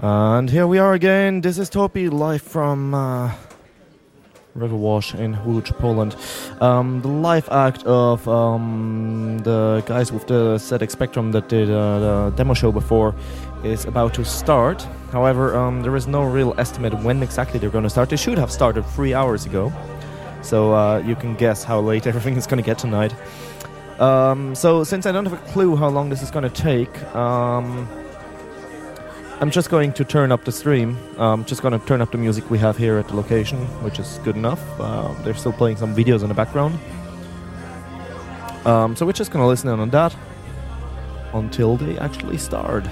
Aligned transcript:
And 0.00 0.48
here 0.48 0.68
we 0.68 0.78
are 0.78 0.94
again. 0.94 1.40
This 1.40 1.58
is 1.58 1.68
Topi 1.68 2.08
live 2.08 2.40
from 2.40 2.94
uh, 2.94 3.32
Riverwash 4.56 5.18
in 5.18 5.34
Łódź, 5.34 5.76
Poland. 5.76 6.14
Um, 6.60 7.02
the 7.02 7.08
live 7.08 7.48
act 7.50 7.82
of 7.82 8.28
um, 8.28 9.40
the 9.42 9.82
guys 9.86 10.12
with 10.12 10.28
the 10.28 10.54
ZX 10.54 10.92
Spectrum 10.92 11.32
that 11.32 11.48
did 11.48 11.68
uh, 11.68 11.98
the 11.98 12.32
demo 12.36 12.54
show 12.54 12.70
before 12.70 13.12
is 13.64 13.86
about 13.86 14.14
to 14.14 14.24
start. 14.24 14.86
However, 15.10 15.56
um, 15.56 15.82
there 15.82 15.96
is 15.96 16.06
no 16.06 16.22
real 16.22 16.54
estimate 16.58 16.94
when 17.02 17.20
exactly 17.20 17.58
they're 17.58 17.68
going 17.68 17.82
to 17.82 17.90
start. 17.90 18.08
They 18.08 18.16
should 18.16 18.38
have 18.38 18.52
started 18.52 18.84
three 18.86 19.14
hours 19.14 19.46
ago. 19.46 19.72
So 20.42 20.74
uh, 20.74 20.98
you 20.98 21.16
can 21.16 21.34
guess 21.34 21.64
how 21.64 21.80
late 21.80 22.06
everything 22.10 22.36
is 22.36 22.46
going 22.46 22.62
to 22.62 22.66
get 22.66 22.78
tonight. 22.78 23.12
Um, 23.98 24.54
so, 24.54 24.84
since 24.84 25.06
I 25.06 25.10
don't 25.10 25.26
have 25.26 25.32
a 25.32 25.52
clue 25.52 25.74
how 25.74 25.88
long 25.88 26.08
this 26.08 26.22
is 26.22 26.30
going 26.30 26.48
to 26.48 26.62
take, 26.62 26.96
um, 27.16 27.88
I'm 29.40 29.52
just 29.52 29.70
going 29.70 29.92
to 29.92 30.04
turn 30.04 30.32
up 30.32 30.44
the 30.44 30.50
stream. 30.50 30.98
I'm 31.16 31.44
just 31.44 31.62
going 31.62 31.78
to 31.78 31.86
turn 31.86 32.00
up 32.00 32.10
the 32.10 32.18
music 32.18 32.50
we 32.50 32.58
have 32.58 32.76
here 32.76 32.98
at 32.98 33.06
the 33.06 33.14
location, 33.14 33.58
which 33.84 34.00
is 34.00 34.18
good 34.24 34.34
enough. 34.34 34.60
Uh, 34.80 35.12
they're 35.22 35.32
still 35.32 35.52
playing 35.52 35.76
some 35.76 35.94
videos 35.94 36.22
in 36.22 36.28
the 36.28 36.34
background. 36.34 36.76
Um, 38.66 38.96
so, 38.96 39.06
we're 39.06 39.12
just 39.12 39.30
going 39.30 39.44
to 39.44 39.46
listen 39.46 39.68
in 39.68 39.78
on 39.78 39.90
that 39.90 40.16
until 41.34 41.76
they 41.76 41.96
actually 41.98 42.36
start. 42.36 42.84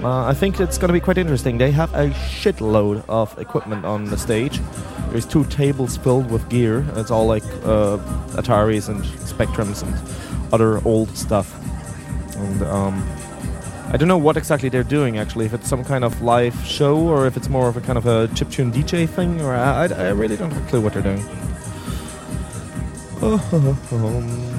Uh, 0.00 0.26
I 0.26 0.32
think 0.32 0.60
it's 0.60 0.78
going 0.78 0.90
to 0.90 0.92
be 0.92 1.00
quite 1.00 1.18
interesting. 1.18 1.58
They 1.58 1.72
have 1.72 1.92
a 1.92 2.10
shitload 2.10 3.04
of 3.08 3.36
equipment 3.40 3.84
on 3.84 4.04
the 4.04 4.16
stage. 4.16 4.60
There's 5.10 5.26
two 5.26 5.44
tables 5.46 5.96
filled 5.96 6.30
with 6.30 6.48
gear. 6.48 6.86
It's 6.94 7.10
all 7.10 7.26
like 7.26 7.44
uh, 7.64 7.98
Ataris 8.38 8.88
and 8.88 9.02
Spectrums 9.02 9.82
and 9.82 10.54
other 10.54 10.80
old 10.86 11.16
stuff. 11.16 11.52
And 12.36 12.62
um, 12.62 13.04
I 13.92 13.96
don't 13.96 14.06
know 14.06 14.18
what 14.18 14.36
exactly 14.36 14.68
they're 14.68 14.84
doing 14.84 15.18
actually. 15.18 15.46
If 15.46 15.54
it's 15.54 15.68
some 15.68 15.84
kind 15.84 16.04
of 16.04 16.22
live 16.22 16.54
show 16.64 16.96
or 16.96 17.26
if 17.26 17.36
it's 17.36 17.48
more 17.48 17.68
of 17.68 17.76
a 17.76 17.80
kind 17.80 17.98
of 17.98 18.06
a 18.06 18.28
chiptune 18.28 18.72
DJ 18.72 19.08
thing, 19.08 19.40
or 19.40 19.52
I, 19.52 19.86
I, 19.86 19.86
I 19.86 20.08
really 20.10 20.36
don't 20.36 20.52
have 20.52 20.64
a 20.64 20.68
clue 20.70 20.80
what 20.80 20.92
they're 20.92 21.02
doing. 21.02 21.24
um. 23.22 23.76
and 23.90 24.49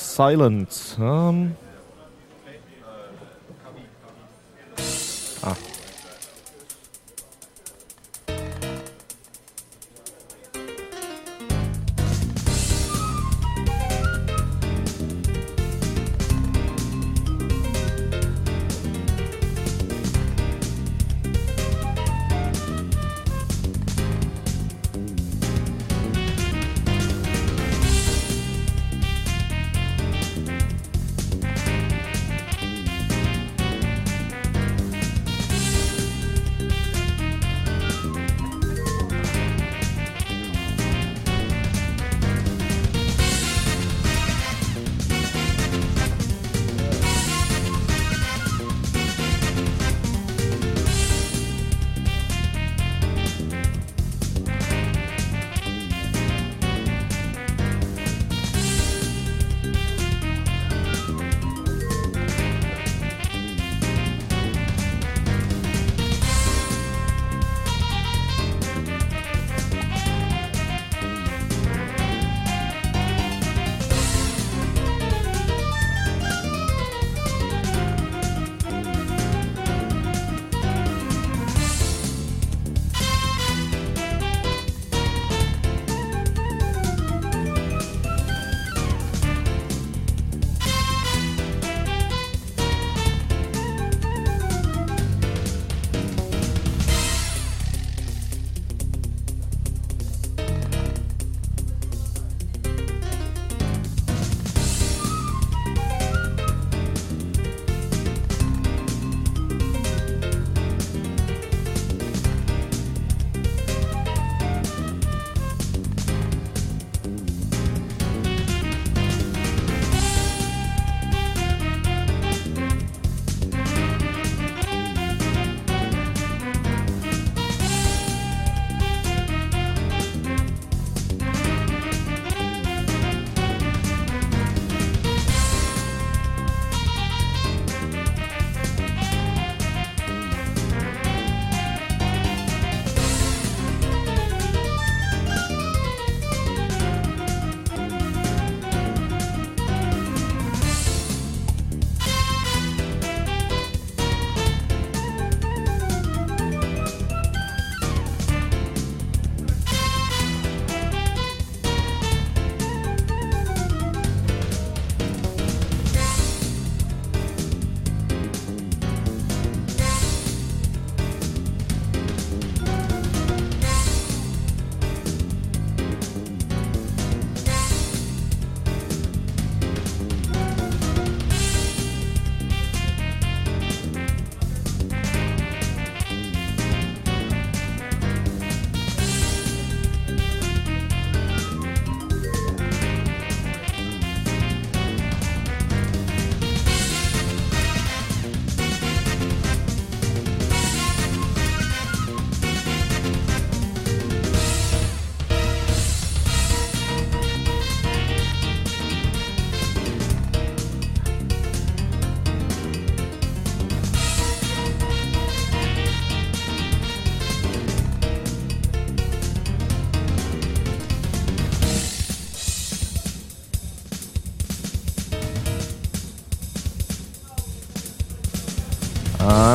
silence. 0.00 0.96
Um. 0.98 1.56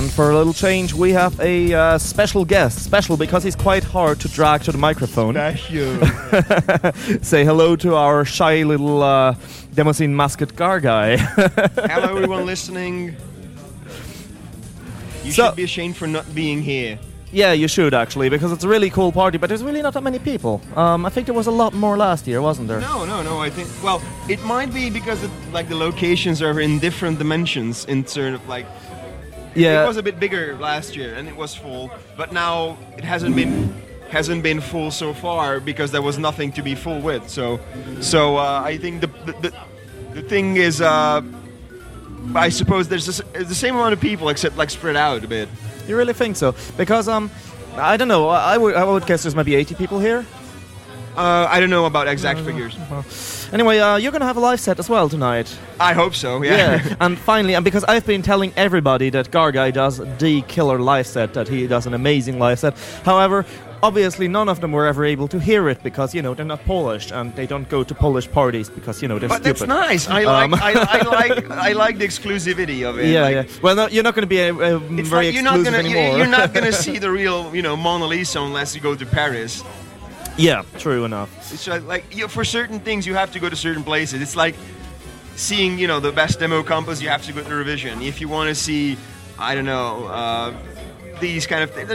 And 0.03 0.11
for 0.11 0.31
a 0.31 0.35
little 0.35 0.51
change, 0.51 0.93
we 0.93 1.13
have 1.13 1.39
a 1.39 1.73
uh, 1.73 1.97
special 1.97 2.43
guest. 2.43 2.83
Special 2.83 3.15
because 3.15 3.41
he's 3.41 3.55
quite 3.55 3.85
hard 3.85 4.19
to 4.19 4.27
drag 4.27 4.61
to 4.63 4.73
the 4.73 4.77
microphone. 4.77 5.35
You. 5.69 5.95
Say 7.21 7.45
hello 7.45 7.77
to 7.77 7.95
our 7.95 8.25
shy 8.25 8.63
little 8.63 9.01
uh, 9.01 9.35
Demoscene 9.73 10.09
mascot 10.09 10.49
Gargaj. 10.49 11.19
Hello, 11.89 12.17
everyone 12.17 12.45
listening. 12.45 13.15
You 15.23 15.31
So- 15.31 15.45
should 15.47 15.55
be 15.55 15.63
ashamed 15.63 15.95
for 15.95 16.05
not 16.05 16.25
being 16.35 16.61
here. 16.61 16.99
yeah, 17.31 17.53
you 17.53 17.69
should 17.69 17.93
actually, 17.93 18.27
because 18.27 18.51
it's 18.51 18.65
a 18.65 18.67
really 18.67 18.89
cool 18.89 19.13
party, 19.13 19.37
but 19.37 19.47
there's 19.47 19.63
really 19.63 19.81
not 19.81 19.93
that 19.93 20.03
many 20.03 20.19
people. 20.19 20.59
Um, 20.75 21.05
I 21.05 21.09
think 21.11 21.27
there 21.27 21.33
was 21.33 21.47
a 21.47 21.51
lot 21.63 21.73
more 21.73 21.95
last 21.95 22.27
year, 22.27 22.41
wasn't 22.41 22.67
there? 22.67 22.81
No, 22.81 23.05
no, 23.05 23.23
no. 23.23 23.39
I 23.39 23.49
think 23.49 23.69
well, 23.81 24.01
it 24.27 24.43
might 24.43 24.73
be 24.73 24.89
because 24.89 25.23
it, 25.23 25.31
like 25.53 25.69
the 25.69 25.77
locations 25.77 26.41
are 26.41 26.59
in 26.59 26.79
different 26.79 27.19
dimensions. 27.19 27.85
In 27.85 28.05
sort 28.05 28.33
of 28.33 28.45
like 28.49 28.65
Yeah. 29.55 29.83
it 29.83 29.87
was 29.87 29.97
a 29.97 30.03
bit 30.03 30.19
bigger 30.19 30.55
last 30.57 30.95
year 30.95 31.13
and 31.15 31.27
it 31.27 31.35
was 31.35 31.55
full, 31.55 31.91
but 32.17 32.31
now 32.31 32.77
it 32.97 33.03
hasn't 33.03 33.35
been 33.35 33.73
hasn't 34.09 34.43
been 34.43 34.61
full 34.61 34.91
so 34.91 35.11
far 35.13 35.59
because 35.59 35.91
there 35.91 36.01
was 36.01 36.19
nothing 36.19 36.51
to 36.51 36.61
be 36.61 36.75
full 36.75 36.99
with. 37.01 37.27
So, 37.29 37.59
so 37.99 38.37
uh, 38.37 38.61
I 38.63 38.77
think 38.77 39.01
the 39.01 39.07
the, 39.07 39.33
the, 39.41 39.53
the 40.13 40.21
thing 40.21 40.57
is, 40.57 40.81
uh, 40.81 41.21
I 42.35 42.49
suppose 42.49 42.87
there's 42.87 43.07
this, 43.07 43.21
the 43.33 43.55
same 43.55 43.75
amount 43.75 43.93
of 43.93 43.99
people 43.99 44.29
except 44.29 44.55
like 44.55 44.69
spread 44.69 44.95
out 44.95 45.23
a 45.23 45.27
bit. 45.27 45.49
You 45.87 45.97
really 45.97 46.13
think 46.13 46.35
so? 46.35 46.55
Because 46.77 47.07
um, 47.07 47.31
I 47.75 47.97
don't 47.97 48.07
know. 48.07 48.29
I 48.29 48.53
I 48.53 48.57
would 48.57 48.75
I 48.75 48.83
would 48.83 49.05
guess 49.05 49.23
there's 49.23 49.35
maybe 49.35 49.55
80 49.55 49.75
people 49.75 49.99
here. 49.99 50.25
Uh, 51.15 51.47
I 51.49 51.59
don't 51.59 51.69
know 51.69 51.85
about 51.85 52.07
exact 52.07 52.39
figures. 52.39 52.75
Well, 52.89 53.05
anyway, 53.53 53.77
uh, 53.79 53.97
you're 53.97 54.11
gonna 54.11 54.25
have 54.25 54.37
a 54.37 54.39
live 54.39 54.59
set 54.59 54.79
as 54.79 54.89
well 54.89 55.09
tonight. 55.09 55.55
I 55.79 55.93
hope 55.93 56.15
so. 56.15 56.41
Yeah. 56.43 56.55
Yeah, 56.83 56.95
and 57.01 57.17
finally, 57.19 57.53
and 57.55 57.63
because 57.63 57.83
I've 57.83 58.05
been 58.05 58.21
telling 58.23 58.51
everybody 58.55 59.09
that 59.11 59.29
Gargaj 59.31 59.73
does 59.73 60.01
the 60.17 60.41
killer 60.47 60.79
live 60.79 61.05
set, 61.05 61.33
that 61.35 61.47
he 61.47 61.67
does 61.67 61.85
an 61.85 61.93
amazing 61.93 62.39
live 62.39 62.57
set. 62.59 62.75
However, 63.05 63.45
obviously, 63.83 64.27
none 64.27 64.49
of 64.49 64.59
them 64.59 64.71
were 64.71 64.87
ever 64.87 65.05
able 65.05 65.27
to 65.27 65.39
hear 65.39 65.69
it 65.69 65.83
because 65.83 66.15
you 66.15 66.21
know 66.23 66.33
they're 66.33 66.45
not 66.45 66.65
Polish 66.65 67.11
and 67.11 67.35
they 67.35 67.45
don't 67.45 67.69
go 67.69 67.83
to 67.83 67.93
Polish 67.93 68.27
parties 68.31 68.69
because 68.69 68.99
you 69.03 69.07
know 69.07 69.19
they're 69.19 69.29
But 69.29 69.43
stupid. 69.43 69.69
that's 69.69 69.69
nice. 69.69 70.07
I 70.07 70.23
like. 70.23 70.45
Um, 70.45 70.53
I, 70.55 70.73
I 70.73 71.01
like. 71.29 71.51
I 71.51 71.71
like 71.73 71.99
the 71.99 72.05
exclusivity 72.07 72.89
of 72.89 72.97
it. 72.97 73.05
Yeah, 73.09 73.21
Like, 73.23 73.35
yeah. 73.35 73.59
Well, 73.61 73.75
no, 73.75 73.87
you're 73.87 74.03
not 74.03 74.15
going 74.15 74.23
to 74.27 74.35
be 74.35 74.41
uh, 74.41 74.55
uh, 74.55 74.79
It's 74.97 75.09
very 75.09 75.25
like 75.27 75.33
you're 75.35 75.43
not 75.43 75.59
exclusive 75.59 75.73
gonna. 75.73 75.89
anymore. 75.89 76.17
You're 76.17 76.27
not 76.27 76.53
gonna 76.55 76.71
see 76.73 76.97
the 77.05 77.11
real, 77.11 77.53
you 77.55 77.61
know, 77.61 77.75
Mona 77.77 78.05
Lisa 78.07 78.41
unless 78.41 78.73
you 78.73 78.81
go 78.81 78.95
to 78.95 79.05
Paris. 79.05 79.63
Yeah, 80.37 80.63
true 80.79 81.05
enough. 81.05 81.29
It's 81.53 81.67
like, 81.67 82.15
you, 82.15 82.27
for 82.27 82.43
certain 82.43 82.79
things 82.79 83.05
you 83.05 83.13
have 83.13 83.31
to 83.33 83.39
go 83.39 83.49
to 83.49 83.55
certain 83.55 83.83
places. 83.83 84.21
It's 84.21 84.35
like 84.35 84.55
seeing, 85.35 85.77
you 85.77 85.87
know, 85.87 85.99
the 85.99 86.11
best 86.11 86.39
demo 86.39 86.63
compos. 86.63 87.01
You 87.01 87.09
have 87.09 87.23
to 87.25 87.33
go 87.33 87.43
to 87.43 87.55
revision. 87.55 88.01
If 88.01 88.19
you 88.19 88.27
want 88.27 88.49
to 88.49 88.55
see, 88.55 88.97
I 89.37 89.55
don't 89.55 89.65
know, 89.65 90.07
uh, 90.07 90.53
these 91.19 91.45
kind 91.45 91.63
of 91.63 91.71
things. 91.71 91.91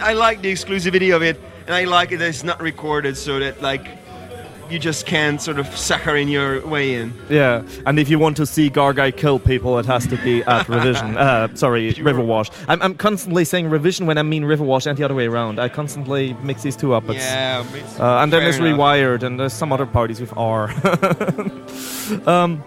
I 0.00 0.12
like 0.12 0.42
the 0.42 0.52
exclusivity 0.52 1.14
of 1.14 1.22
it, 1.22 1.40
and 1.66 1.74
I 1.74 1.84
like 1.84 2.12
it 2.12 2.18
that 2.18 2.28
it's 2.28 2.44
not 2.44 2.60
recorded, 2.60 3.16
so 3.16 3.38
that 3.38 3.62
like 3.62 3.86
you 4.70 4.78
just 4.78 5.06
can't 5.06 5.40
sort 5.40 5.58
of 5.58 5.66
sucker 5.76 6.16
in 6.16 6.28
your 6.28 6.66
way 6.66 6.94
in. 6.94 7.12
Yeah, 7.28 7.62
and 7.86 7.98
if 7.98 8.08
you 8.08 8.18
want 8.18 8.36
to 8.38 8.46
see 8.46 8.70
Gargaj 8.70 9.16
kill 9.16 9.38
people, 9.38 9.78
it 9.78 9.86
has 9.86 10.06
to 10.08 10.16
be 10.16 10.42
at 10.44 10.68
Revision. 10.76 11.16
Uh, 11.16 11.54
sorry, 11.54 11.92
Riverwash. 11.94 12.50
I'm, 12.68 12.80
I'm 12.82 12.94
constantly 12.94 13.44
saying 13.44 13.70
Revision 13.70 14.06
when 14.06 14.18
I 14.18 14.22
mean 14.22 14.44
Riverwash 14.44 14.86
and 14.86 14.98
the 14.98 15.04
other 15.04 15.14
way 15.14 15.26
around. 15.26 15.58
I 15.58 15.68
constantly 15.68 16.34
mix 16.42 16.62
these 16.62 16.76
two 16.76 16.94
up. 16.94 17.08
It's, 17.08 17.18
yeah, 17.24 17.64
it's 17.74 18.00
Uh, 18.00 18.18
and 18.18 18.32
then 18.32 18.42
there's 18.42 18.58
enough. 18.58 18.78
Rewired, 18.78 19.22
and 19.22 19.38
there's 19.38 19.52
some 19.52 19.72
other 19.72 19.86
parties 19.86 20.20
with 20.20 20.36
R. 20.36 20.70
um, 22.26 22.62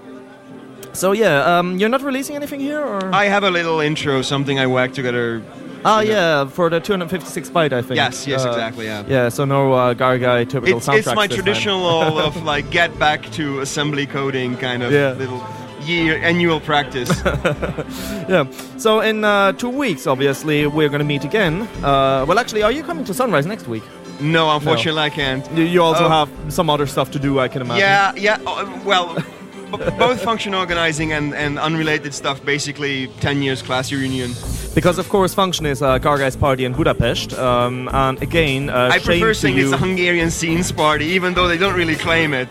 so 0.93 1.13
yeah, 1.13 1.57
um, 1.57 1.77
you're 1.77 1.89
not 1.89 2.01
releasing 2.01 2.35
anything 2.35 2.59
here, 2.59 2.81
or? 2.81 3.13
I 3.13 3.25
have 3.25 3.43
a 3.43 3.49
little 3.51 3.79
intro, 3.79 4.21
something 4.21 4.59
I 4.59 4.67
whacked 4.67 4.95
together. 4.95 5.41
Ah, 5.83 6.01
yeah, 6.01 6.45
for 6.45 6.69
the 6.69 6.79
256 6.79 7.49
byte, 7.49 7.73
I 7.73 7.81
think. 7.81 7.95
Yes, 7.97 8.27
yes, 8.27 8.45
Uh, 8.45 8.49
exactly, 8.49 8.85
yeah. 8.85 9.03
Yeah, 9.07 9.29
so 9.29 9.45
no 9.45 9.73
uh, 9.73 9.93
Gargaj 9.93 10.49
typical 10.49 10.77
It's, 10.77 10.87
soundtracks 10.87 10.97
it's 10.97 11.15
my 11.15 11.27
traditional 11.27 12.19
of 12.27 12.43
like 12.43 12.69
get 12.71 12.97
back 12.99 13.29
to 13.31 13.61
assembly 13.61 14.05
coding 14.05 14.57
kind 14.57 14.83
of 14.83 14.91
Yeah. 14.91 15.13
little 15.13 15.41
year 15.81 16.17
annual 16.23 16.59
practice. 16.59 17.09
Yeah. 18.29 18.45
So 18.77 19.01
in 19.01 19.23
uh, 19.25 19.51
two 19.53 19.69
weeks, 19.69 20.07
obviously, 20.07 20.65
we're 20.67 20.87
going 20.89 20.99
to 20.99 21.05
meet 21.05 21.25
again. 21.25 21.63
Uh, 21.83 22.23
well, 22.27 22.39
actually, 22.39 22.63
are 22.63 22.71
you 22.71 22.83
coming 22.83 23.03
to 23.05 23.13
Sunrise 23.13 23.45
next 23.45 23.67
week? 23.67 23.83
no, 24.21 24.55
unfortunately, 24.55 25.01
I 25.01 25.09
can't. 25.09 25.43
You, 25.57 25.63
you 25.63 25.81
also 25.83 26.05
Oh. 26.05 26.09
have 26.09 26.29
some 26.53 26.69
other 26.69 26.85
stuff 26.85 27.09
to 27.11 27.19
do, 27.19 27.39
I 27.39 27.47
can 27.47 27.61
imagine. 27.63 27.81
Yeah, 27.81 28.13
yeah. 28.15 28.37
uh, 28.45 28.79
well, 28.85 29.17
both 29.71 30.21
function 30.23 30.53
organizing 30.53 31.11
and, 31.13 31.33
and 31.33 31.57
unrelated 31.59 32.13
stuff. 32.13 32.43
Basically, 32.45 33.07
ten 33.19 33.41
years 33.41 33.61
class 33.61 33.91
reunion. 33.91 34.31
Because 34.73 34.97
of 34.99 35.09
course, 35.09 35.33
Function 35.33 35.65
is 35.65 35.81
uh, 35.81 35.99
Gargaj's 35.99 36.37
party 36.37 36.63
in 36.63 36.71
Budapest, 36.73 37.33
um, 37.33 37.89
and 37.91 38.21
again, 38.21 38.69
uh, 38.69 38.89
I 38.93 38.99
prefer 38.99 39.33
saying 39.33 39.57
you. 39.57 39.65
it's 39.65 39.73
a 39.73 39.77
Hungarian 39.77 40.31
scenes 40.31 40.71
party, 40.71 41.05
even 41.07 41.33
though 41.33 41.47
they 41.49 41.57
don't 41.57 41.75
really 41.75 41.95
claim 41.95 42.33
it. 42.33 42.47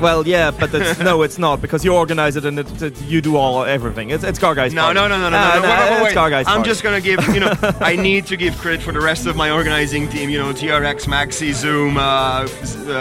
Well, 0.00 0.26
yeah, 0.26 0.50
but 0.50 0.74
it's, 0.74 0.98
no, 1.00 1.22
it's 1.22 1.38
not 1.38 1.60
because 1.62 1.82
you 1.84 1.94
organize 1.94 2.36
it 2.36 2.44
and 2.44 2.58
it, 2.58 2.82
it, 2.82 3.00
you 3.02 3.20
do 3.22 3.36
all 3.36 3.64
everything. 3.64 4.10
It's 4.10 4.24
it's 4.24 4.38
Gargaj's 4.38 4.74
No, 4.74 4.82
party. 4.82 4.94
no, 5.00 5.08
no, 5.08 5.18
no, 5.18 5.30
no, 5.30 5.36
Ah, 5.38 5.52
no. 5.54 5.62
no. 5.62 5.68
Wait, 5.68 5.78
wait, 5.78 5.96
it's 5.96 6.04
wait. 6.04 6.16
Gargaj's 6.16 6.46
I'm 6.48 6.56
party. 6.56 6.68
just 6.70 6.82
gonna 6.82 7.00
give, 7.00 7.26
you 7.28 7.40
know, 7.40 7.52
I 7.80 7.96
need 7.96 8.26
to 8.26 8.36
give 8.36 8.56
credit 8.58 8.82
for 8.82 8.92
the 8.92 9.00
rest 9.00 9.26
of 9.26 9.36
my 9.36 9.50
organizing 9.50 10.08
team. 10.08 10.28
You 10.28 10.38
know, 10.38 10.52
TRX, 10.52 11.06
Maxi, 11.06 11.52
Zoom, 11.54 11.96
uh, 11.96 12.00
uh, 12.00 12.46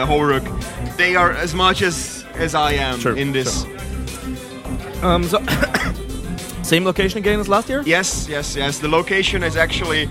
Horuk. 0.08 0.46
They 0.98 1.16
are 1.16 1.32
as 1.32 1.54
much 1.54 1.82
as 1.82 2.24
as 2.40 2.56
I 2.56 2.74
am 2.74 3.00
Sure, 3.00 3.16
in 3.16 3.32
this. 3.32 3.66
Um, 5.04 5.24
so 5.24 5.40
same 6.64 6.84
location 6.86 7.20
again 7.20 7.40
as 7.40 7.48
last 7.48 7.70
year. 7.70 7.82
Yes, 7.86 8.28
yes, 8.30 8.56
yes. 8.56 8.80
The 8.80 8.88
location 8.88 9.44
is 9.44 9.56
actually. 9.56 10.10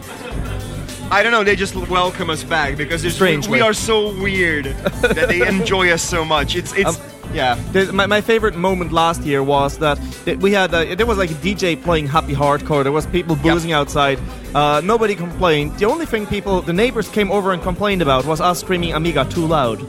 I 1.11 1.23
don't 1.23 1.32
know. 1.32 1.42
They 1.42 1.56
just 1.56 1.75
welcome 1.88 2.28
us 2.28 2.44
back 2.44 2.76
because 2.76 3.02
it's, 3.02 3.14
we, 3.14 3.16
Strangely. 3.16 3.52
we 3.52 3.61
are 3.62 3.73
so 3.73 4.12
weird 4.20 4.66
that 4.66 5.26
they 5.28 5.47
enjoy 5.56 5.90
us 5.90 6.02
so 6.02 6.25
much. 6.25 6.54
It's 6.54 6.73
it's 6.75 6.99
Um, 6.99 7.04
yeah. 7.32 7.56
The, 7.73 7.92
my, 7.92 8.06
my 8.06 8.20
favorite 8.20 8.56
moment 8.56 8.92
last 8.92 9.23
year 9.23 9.42
was 9.42 9.78
that 9.78 9.99
that 10.26 10.38
we 10.38 10.52
had 10.52 10.73
uh, 10.75 10.94
there 10.94 11.06
was 11.06 11.16
like 11.18 11.30
a 11.30 11.35
DJ 11.35 11.82
playing 11.82 12.08
happy 12.08 12.35
hardcore. 12.35 12.82
There 12.82 12.92
was 12.92 13.06
people 13.06 13.37
boozing 13.37 13.73
outside. 13.73 14.18
Uh, 14.54 14.80
nobody 14.85 15.14
complained. 15.14 15.78
The 15.78 15.87
only 15.87 16.04
thing 16.06 16.26
people, 16.26 16.61
the 16.62 16.73
neighbors 16.75 17.08
came 17.08 17.30
over 17.30 17.52
and 17.52 17.62
complained 17.62 18.02
about 18.02 18.25
was 18.26 18.40
us 18.40 18.61
screaming 18.61 18.92
Amiga 18.94 19.25
too 19.30 19.47
loud. 19.47 19.80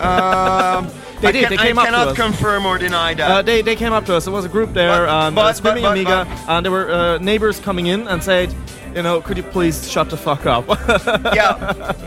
Um, 0.00 0.90
They 1.22 1.28
I 1.28 1.32
did, 1.32 1.48
they 1.50 1.56
came 1.56 1.78
I 1.78 1.82
up 1.82 1.86
to 1.88 1.92
cannot 1.92 2.08
us. 2.08 2.16
confirm 2.16 2.66
or 2.66 2.78
deny 2.78 3.14
that. 3.14 3.30
Uh, 3.30 3.42
they, 3.42 3.62
they 3.62 3.76
came 3.76 3.92
up 3.92 4.04
to 4.06 4.14
us. 4.16 4.24
There 4.24 4.32
was 4.34 4.44
a 4.44 4.48
group 4.48 4.72
there, 4.74 5.06
But- 5.06 5.08
and 5.26 5.34
but- 5.36 5.44
uh, 5.46 5.52
screaming 5.54 5.82
but- 5.84 5.92
Amiga, 5.92 6.26
and 6.48 6.64
there 6.64 6.72
were 6.72 6.90
uh, 6.90 7.18
neighbors 7.18 7.58
coming 7.60 7.86
in 7.86 8.06
and 8.08 8.22
said, 8.22 8.54
you 8.94 9.02
know, 9.02 9.20
could 9.22 9.36
you 9.36 9.42
please 9.42 9.90
shut 9.90 10.10
the 10.10 10.16
fuck 10.16 10.44
up? 10.46 10.66
yeah. 11.34 11.56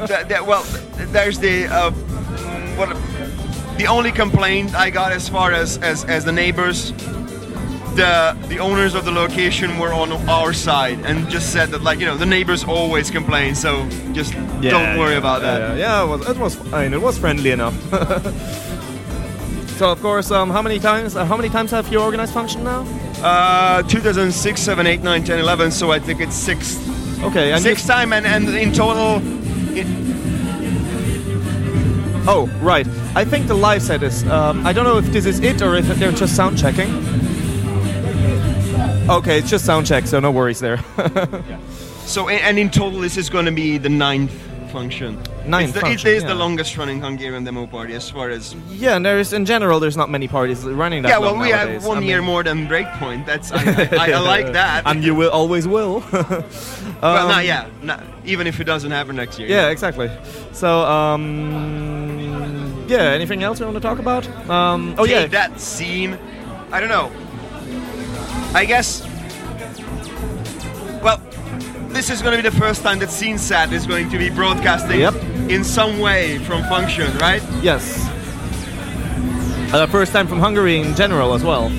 That, 0.08 0.30
that, 0.30 0.46
well, 0.46 0.64
th- 0.64 1.10
there's 1.10 1.40
the 1.40 1.66
uh, 1.68 1.90
mm, 1.92 2.78
what. 2.78 2.90
The 3.78 3.88
only 3.88 4.12
complaint 4.12 4.74
I 4.76 4.90
got 4.90 5.12
as 5.12 5.28
far 5.28 5.52
as 5.52 5.78
as, 5.80 6.06
as 6.06 6.24
the 6.26 6.32
neighbors. 6.32 6.94
The, 7.96 8.36
the 8.50 8.60
owners 8.60 8.94
of 8.94 9.06
the 9.06 9.12
location 9.12 9.80
were 9.80 9.94
on 9.94 10.12
our 10.28 10.52
side 10.52 11.00
and 11.06 11.30
just 11.30 11.54
said 11.54 11.70
that 11.70 11.82
like 11.82 11.98
you 11.98 12.06
know 12.06 12.18
the 12.18 12.26
neighbors 12.26 12.66
always 12.66 13.10
complain 13.10 13.56
so 13.56 13.88
just 14.12 14.34
don't 14.62 15.00
worry 15.00 15.16
about 15.16 15.40
that 15.44 15.78
Yeah, 15.78 16.04
yeah, 16.04 16.04
it 16.04 16.08
was, 16.10 16.30
it 16.30 16.38
was 16.38 16.56
fine. 16.56 16.94
It 16.94 17.02
was 17.02 17.18
friendly 17.18 17.52
enough. 17.52 17.74
so 19.76 19.92
of 19.92 20.02
course, 20.02 20.32
um, 20.32 20.50
how 20.50 20.62
many 20.62 20.80
times? 20.80 21.16
Uh, 21.16 21.26
how 21.26 21.36
many 21.36 21.50
times 21.50 21.72
have 21.72 21.92
you 21.92 22.00
organized 22.00 22.34
function 22.34 22.64
now? 22.64 22.86
Uh, 23.22 23.84
2006, 23.84 24.62
7, 24.62 24.88
8, 24.88 25.02
9, 25.02 25.24
10, 25.24 25.40
11. 25.40 25.72
So 25.72 25.92
I 25.92 26.00
think 26.00 26.22
it's 26.22 26.36
six, 26.36 26.78
Okay, 27.22 27.52
and 27.54 27.62
six 27.62 27.86
time, 27.86 28.14
and, 28.14 28.26
and 28.26 28.50
in 28.50 28.72
total, 28.72 29.20
it, 29.76 29.88
oh 32.28 32.48
right. 32.62 32.88
I 33.16 33.26
think 33.26 33.48
the 33.48 33.56
live 33.56 33.82
set 33.82 34.04
is. 34.04 34.24
Um, 34.26 34.66
I 34.66 34.74
don't 34.74 34.84
know 34.84 34.98
if 34.98 35.06
this 35.08 35.26
is 35.26 35.40
it 35.40 35.62
or 35.62 35.76
if 35.76 35.88
they're 35.88 36.12
just 36.12 36.36
sound 36.36 36.58
checking. 36.58 36.94
Okay, 39.10 39.40
it's 39.40 39.50
just 39.50 39.66
sound 39.66 39.88
check, 39.88 40.08
so 40.08 40.20
no 40.20 40.30
worries 40.32 40.60
there. 40.60 40.78
so 42.06 42.30
and 42.30 42.42
and 42.42 42.60
in 42.60 42.70
total, 42.70 43.00
this 43.00 43.18
is 43.18 43.30
going 43.30 43.46
to 43.46 43.52
be 43.52 43.78
the 43.78 43.90
ninth 43.90 44.34
function. 44.80 45.12
It's 45.48 45.72
the, 45.74 45.80
function, 45.80 46.10
It 46.12 46.18
is 46.20 46.24
yeah. 46.24 46.30
the 46.34 46.36
longest 46.46 46.72
running 46.78 47.00
Hungarian 47.08 47.44
demo 47.48 47.66
party 47.68 47.94
as 48.02 48.10
far 48.16 48.28
as. 48.30 48.44
yeah, 48.84 48.96
and 48.98 49.06
there 49.06 49.20
is 49.24 49.32
in 49.40 49.46
general, 49.46 49.80
there's 49.80 49.96
not 50.04 50.10
many 50.10 50.28
parties 50.28 50.60
running 50.84 51.02
that 51.04 51.10
yeah, 51.10 51.20
well, 51.20 51.38
we 51.38 51.50
nowadays. 51.52 51.82
have 51.82 51.88
one 51.94 52.00
I 52.04 52.08
year 52.10 52.20
mean- 52.22 52.32
more 52.32 52.44
than 52.44 52.68
Breakpoint. 52.68 53.26
That's 53.26 53.52
I, 53.52 53.62
I, 54.06 54.12
I, 54.18 54.20
like 54.36 54.52
that. 54.62 54.84
and 54.86 55.04
you 55.04 55.14
will 55.16 55.32
always 55.40 55.66
will. 55.76 55.94
well, 56.12 56.44
Um, 57.02 57.30
no, 57.32 57.40
yeah, 57.40 57.68
no, 57.82 57.96
even 58.26 58.48
if 58.48 58.60
it 58.60 58.66
doesn't 58.66 58.92
happen 58.92 59.16
next 59.16 59.40
year. 59.40 59.48
Yeah, 59.50 59.70
exactly. 59.76 60.10
So, 60.52 60.70
um, 60.96 62.86
yeah. 62.88 63.14
Anything 63.20 63.44
else 63.44 63.60
you 63.60 63.66
want 63.66 63.78
to 63.78 63.88
talk 63.90 64.00
about? 64.00 64.24
Um, 64.50 64.96
oh 64.98 65.06
Take 65.06 65.12
yeah, 65.16 65.28
that 65.40 65.60
scene. 65.60 66.18
I 66.72 66.80
don't 66.80 66.90
know. 66.98 67.12
I 68.54 68.66
guess. 68.66 69.04
Well, 71.06 71.20
this 71.96 72.10
is 72.10 72.22
going 72.22 72.36
to 72.36 72.44
be 72.44 72.48
the 72.50 72.56
first 72.60 72.84
time 72.84 73.00
that 73.00 73.10
SceneSat 73.10 73.72
is 73.72 73.88
going 73.88 74.10
to 74.10 74.18
be 74.18 74.30
broadcasting 74.30 75.00
Yep. 75.00 75.16
in 75.50 75.64
some 75.64 76.00
way 76.00 76.38
from 76.40 76.62
Function, 76.64 77.10
right? 77.18 77.42
yes. 77.62 77.84
Uh, 79.74 79.88
first 79.88 80.12
time 80.12 80.28
from 80.28 80.40
Hungary 80.40 80.80
in 80.80 80.94
general 80.96 81.34
as 81.34 81.44
well. 81.44 81.70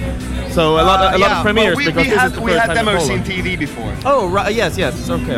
So 0.51 0.75
a 0.81 0.83
lot, 0.83 1.01
Uh, 1.01 1.17
a 1.17 1.19
lot 1.19 1.31
yeah, 1.31 1.37
of 1.39 1.45
premieres 1.45 1.77
well, 1.77 1.77
we, 1.77 1.85
because 1.87 2.05
we 2.05 2.11
this 2.11 2.19
had, 2.19 2.27
is 2.31 2.33
the 2.33 2.41
we 2.41 2.51
first 2.53 2.67
had 2.67 2.75
time 2.75 2.89
in 2.89 2.95
demos 2.95 3.09
in 3.11 3.23
Poland. 3.23 3.45
TV 3.45 3.59
before. 3.59 3.93
Oh, 4.05 4.29
right. 4.29 4.55
Yes, 4.55 4.77
yes. 4.79 5.09
Okay. 5.11 5.37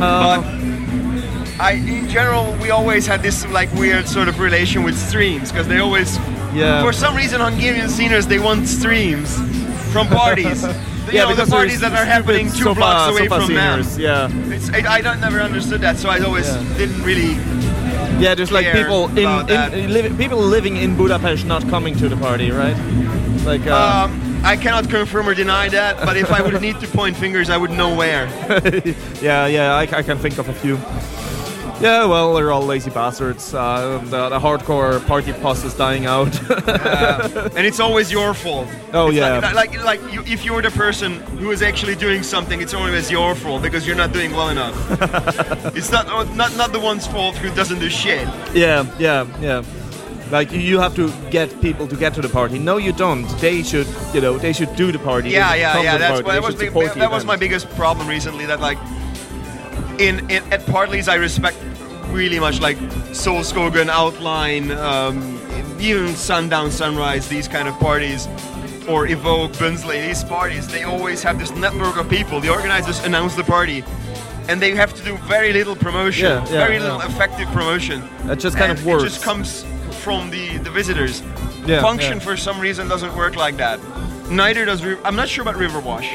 Uh, 0.00 0.42
I, 1.60 1.72
in 1.72 2.08
general, 2.08 2.56
we 2.62 2.70
always 2.70 3.06
had 3.06 3.20
this 3.22 3.44
like 3.48 3.72
weird 3.74 4.06
sort 4.08 4.28
of 4.28 4.38
relation 4.40 4.82
with 4.84 4.96
streams 4.96 5.50
because 5.52 5.66
they 5.68 5.78
always, 5.80 6.18
Yeah. 6.54 6.82
for 6.82 6.92
some 6.92 7.14
reason, 7.16 7.40
Hungarian 7.40 7.88
sceners 7.88 8.26
they 8.26 8.38
want 8.38 8.66
streams 8.68 9.28
from 9.92 10.06
parties. 10.08 10.64
you 11.12 11.18
yeah, 11.18 11.24
know, 11.28 11.34
the 11.34 11.46
parties 11.50 11.80
that 11.80 11.92
are 11.92 12.04
happening 12.04 12.46
two 12.48 12.64
sofa- 12.64 12.74
blocks 12.80 13.10
away 13.16 13.28
from 13.28 13.46
them. 13.52 13.84
Yeah. 13.98 14.28
It's, 14.54 14.68
I, 14.70 14.96
I 14.96 15.00
don't 15.00 15.20
never 15.20 15.40
understood 15.40 15.80
that, 15.82 15.96
so 15.98 16.08
I 16.08 16.20
always 16.20 16.46
Yeah. 16.48 16.76
didn't 16.78 17.02
really. 17.02 17.32
Yeah, 18.20 18.34
there's 18.34 18.52
like 18.52 18.72
people 18.72 19.06
in, 19.08 19.46
that. 19.46 19.74
in, 19.74 19.92
li- 19.92 20.08
people 20.16 20.38
living 20.38 20.76
in 20.76 20.96
Budapest 20.96 21.46
not 21.46 21.68
coming 21.68 21.96
to 21.96 22.08
the 22.08 22.16
party, 22.16 22.50
right? 22.50 22.76
Like, 23.44 23.66
uh, 23.66 24.04
Um, 24.08 24.40
I 24.44 24.56
cannot 24.56 24.88
confirm 24.88 25.28
or 25.28 25.34
deny 25.34 25.68
that, 25.70 25.96
but 26.04 26.16
if 26.16 26.30
I 26.30 26.40
would 26.42 26.60
need 26.68 26.78
to 26.80 26.86
point 26.86 27.16
fingers, 27.16 27.48
I 27.50 27.56
would 27.56 27.70
know 27.70 27.94
where. 27.94 28.26
yeah, 29.20 29.46
yeah, 29.46 29.74
I, 29.74 29.82
I 29.82 30.02
can 30.02 30.18
think 30.18 30.38
of 30.38 30.48
a 30.48 30.52
few. 30.54 30.78
Yeah, 31.84 32.06
well, 32.06 32.32
they're 32.32 32.50
all 32.50 32.62
lazy 32.64 32.88
bastards. 32.88 33.52
Uh, 33.52 33.98
the, 34.04 34.30
the 34.30 34.40
hardcore 34.40 35.06
party 35.06 35.34
pus 35.34 35.64
is 35.64 35.74
dying 35.74 36.06
out. 36.06 36.32
Uh, 36.50 37.50
and 37.56 37.66
it's 37.66 37.78
always 37.78 38.10
your 38.10 38.32
fault. 38.32 38.68
Oh, 38.94 39.08
It's 39.08 39.18
yeah. 39.18 39.38
Like, 39.40 39.54
like, 39.54 39.84
like 39.84 40.12
you, 40.12 40.22
if 40.22 40.46
you're 40.46 40.62
the 40.62 40.70
person 40.70 41.20
who 41.36 41.50
is 41.50 41.60
actually 41.60 41.94
doing 41.94 42.22
something, 42.22 42.62
it's 42.62 42.72
always 42.72 43.10
your 43.10 43.34
fault 43.34 43.60
because 43.60 43.86
you're 43.86 43.96
not 43.96 44.14
doing 44.14 44.30
well 44.32 44.48
enough. 44.48 44.74
it's 45.76 45.92
not, 45.92 46.06
not 46.34 46.56
not 46.56 46.72
the 46.72 46.80
one's 46.80 47.06
fault 47.06 47.36
who 47.36 47.54
doesn't 47.54 47.80
do 47.80 47.90
shit. 47.90 48.26
yeah, 48.54 48.86
yeah, 48.98 49.26
yeah. 49.42 49.62
Like 50.30 50.52
you- 50.52 50.78
have 50.80 50.94
to 50.96 51.12
get 51.30 51.60
people 51.60 51.86
to 51.86 51.96
get 51.96 52.14
to 52.14 52.22
the 52.22 52.30
party. 52.30 52.58
No, 52.58 52.78
you 52.78 52.92
don't. 52.94 53.26
They 53.40 53.62
should, 53.62 53.86
you 54.14 54.22
know, 54.22 54.38
they 54.38 54.54
should 54.54 54.74
do 54.74 54.90
the 54.90 54.98
party. 54.98 55.28
Yeah, 55.28 55.54
yeah, 55.54 55.82
yeah. 55.82 55.98
That's 55.98 56.22
what, 56.22 56.32
that 56.32 56.42
was 56.42 56.54
big, 56.54 56.72
that 56.72 57.10
was 57.10 57.26
my 57.26 57.36
biggest 57.36 57.68
problem 57.76 58.08
recently. 58.08 58.46
That 58.46 58.60
like 58.60 58.78
in, 59.98 60.30
in 60.30 60.42
at 60.52 60.64
parties 60.66 61.08
I 61.08 61.16
respect 61.16 61.56
really 62.14 62.38
much 62.38 62.60
like 62.60 62.78
Solskogen 63.12 63.88
outline, 63.88 64.70
um, 64.72 65.40
even 65.80 66.14
Sundown 66.14 66.70
Sunrise, 66.70 67.28
these 67.28 67.48
kind 67.48 67.68
of 67.68 67.74
parties. 67.78 68.28
Or 68.88 69.06
Evoke, 69.06 69.52
Buenzli, 69.52 70.06
these 70.06 70.22
parties, 70.24 70.68
they 70.68 70.82
always 70.82 71.22
have 71.22 71.38
this 71.38 71.50
network 71.52 71.96
of 71.96 72.06
people. 72.10 72.38
The 72.40 72.50
organizers 72.50 73.02
announce 73.02 73.34
the 73.34 73.42
party, 73.42 73.82
and 74.46 74.60
they 74.60 74.74
have 74.74 74.92
to 74.94 75.02
do 75.02 75.16
very 75.26 75.54
little 75.54 75.74
promotion, 75.74 76.26
Yeah, 76.26 76.44
yeah, 76.44 76.50
very 76.66 76.76
yeah. 76.76 76.82
little 76.82 77.00
effective 77.00 77.48
promotion. 77.48 78.02
It 78.24 78.36
just 78.38 78.58
kind 78.58 78.70
And 78.72 78.78
of 78.78 78.84
works. 78.84 79.04
It 79.04 79.08
just 79.08 79.22
comes 79.22 79.64
from 80.02 80.28
the, 80.30 80.58
the 80.58 80.70
visitors. 80.70 81.22
Yeah, 81.66 81.80
Function 81.80 82.18
yeah. 82.18 82.18
for 82.26 82.36
some 82.36 82.60
reason 82.60 82.86
doesn't 82.88 83.16
work 83.16 83.36
like 83.36 83.56
that. 83.56 83.80
Neither 84.30 84.66
does 84.66 84.84
River. 84.84 85.00
I'm 85.02 85.16
not 85.16 85.30
sure 85.30 85.40
about 85.40 85.54
Riverwash. 85.54 86.10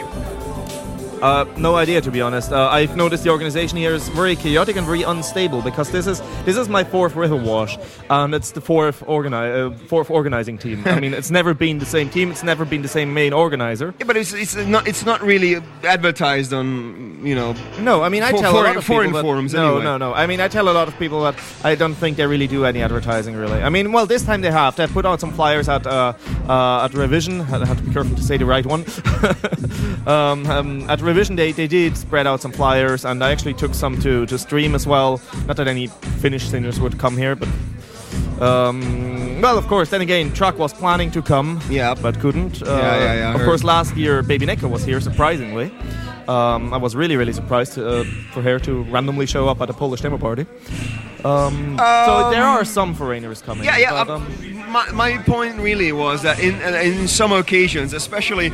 Uh, 1.22 1.46
no 1.58 1.76
idea, 1.76 2.02
to 2.02 2.12
be 2.12 2.22
honest. 2.22 2.52
Uh, 2.52 2.70
I've 2.70 2.96
noticed 2.96 3.24
the 3.24 3.30
organization 3.30 3.78
here 3.78 3.94
is 3.94 4.08
very 4.10 4.36
chaotic 4.36 4.76
and 4.78 4.86
very 4.86 5.04
unstable 5.04 5.62
because 5.62 5.92
this 5.92 6.08
is 6.08 6.22
this 6.46 6.56
is 6.56 6.70
my 6.70 6.84
fourth 6.84 7.14
Riverwash, 7.14 7.78
and 8.10 8.34
it's 8.34 8.52
the 8.52 8.62
fourth 8.62 9.04
organi- 9.06 9.74
uh, 9.74 9.78
fourth 9.88 10.10
organizing 10.10 10.58
team. 10.58 10.84
I 10.86 11.00
mean, 11.00 11.14
it's 11.14 11.32
never 11.32 11.54
been 11.54 11.80
the 11.80 11.86
same 11.86 12.10
team. 12.10 12.32
It's 12.32 12.44
never 12.44 12.66
been 12.66 12.82
the 12.82 12.88
same 12.88 13.14
main 13.14 13.34
organizer. 13.34 13.94
Yeah, 14.00 14.06
but 14.06 14.18
it's, 14.18 14.34
it's 14.34 14.56
not 14.56 14.88
it's 14.88 15.06
not 15.06 15.22
really 15.22 15.56
advertised 15.84 16.54
on 16.54 17.20
you 17.24 17.36
know. 17.36 17.54
No, 17.80 18.02
I 18.02 18.10
mean, 18.10 18.24
I 18.24 18.32
For- 18.32 18.40
tell 18.40 18.54
a 18.54 18.64
lot 18.64 18.78
of 18.78 18.86
foreign 18.86 19.08
people 19.10 19.18
that, 19.18 19.24
forums 19.24 19.54
No, 19.54 19.68
anyway. 19.78 19.84
no, 19.84 19.98
no. 19.98 20.14
I 20.14 20.26
mean, 20.26 20.40
I 20.40 20.48
tell 20.48 20.70
a 20.70 20.74
lot 20.74 20.88
of 20.88 20.98
people 20.98 21.24
that 21.24 21.36
I 21.64 21.76
don't 21.76 21.96
think 21.96 22.18
they 22.18 22.26
really 22.26 22.48
do 22.48 22.66
any 22.66 22.82
advertising. 22.82 23.36
Really. 23.36 23.62
I 23.62 23.70
mean, 23.70 23.92
well, 23.92 24.06
this 24.06 24.24
time 24.24 24.42
they 24.42 24.52
have. 24.52 24.76
They 24.76 24.88
put 24.88 25.06
out 25.06 25.20
some 25.20 25.32
flyers 25.34 25.68
at 25.68 25.86
uh, 25.86 26.14
uh, 26.48 26.86
at 26.86 26.94
Revision. 26.94 27.42
I 27.42 27.66
have 27.66 27.78
to 27.78 27.84
be 27.84 27.94
careful 27.94 28.16
to 28.16 28.24
say 28.24 28.38
the 28.38 28.46
right 28.46 28.66
one. 28.66 28.86
um, 30.08 30.46
um, 30.48 30.90
at 30.90 31.02
Revision, 31.10 31.36
they, 31.36 31.51
they 31.51 31.68
did 31.68 31.98
spread 31.98 32.25
out 32.28 32.42
some 32.42 32.51
flyers, 32.51 33.06
and 33.06 33.24
I 33.24 33.32
actually 33.32 33.54
took 33.56 33.74
some 33.74 34.00
to 34.01 34.25
to 34.25 34.38
stream 34.38 34.75
as 34.75 34.86
well. 34.86 35.20
Not 35.48 35.58
that 35.58 35.68
any 35.68 35.88
Finnish 36.22 36.46
singers 36.50 36.80
would 36.80 36.98
come 37.00 37.18
here, 37.18 37.36
but. 37.36 37.50
Um, 38.42 39.42
well, 39.42 39.58
of 39.58 39.68
course. 39.68 39.89
Then 39.89 40.01
again, 40.01 40.32
Truck 40.34 40.58
was 40.58 40.72
planning 40.74 41.12
to 41.12 41.22
come, 41.22 41.60
Yeah. 41.70 41.94
but 42.01 42.20
couldn't. 42.20 42.62
Uh, 42.62 42.66
Yeah, 42.66 42.98
yeah, 43.00 43.13
yeah, 43.13 43.36
Of 43.36 43.42
course, 43.44 43.63
last 43.66 43.98
year 43.98 44.22
Baby 44.24 44.46
Nika 44.46 44.68
was 44.68 44.86
here, 44.86 45.01
surprisingly. 45.01 45.72
Um, 46.28 46.74
I 46.74 46.78
was 46.78 46.96
really, 46.96 47.18
really 47.18 47.34
surprised 47.34 47.78
uh, 47.80 48.04
for 48.34 48.42
her 48.44 48.60
to 48.60 48.84
randomly 48.94 49.25
show 49.25 49.50
up 49.50 49.62
at 49.62 49.70
a 49.70 49.74
Polish 49.74 50.01
demo 50.01 50.18
party. 50.18 50.46
Um, 51.25 51.75
so 51.78 52.30
there 52.32 52.46
are 52.46 52.63
some 52.63 52.94
foreigners 52.94 53.42
coming. 53.42 53.66
Yeah, 53.66 53.78
yeah. 53.78 54.04
but, 54.06 54.10
um, 54.13 54.22
um, 54.25 54.72
my, 54.72 54.92
my 54.92 55.18
point 55.24 55.58
really 55.60 55.92
was 55.92 56.22
that 56.22 56.39
in 56.39 56.56
in 56.75 57.08
some 57.08 57.34
occasions, 57.34 57.94
especially, 57.94 58.51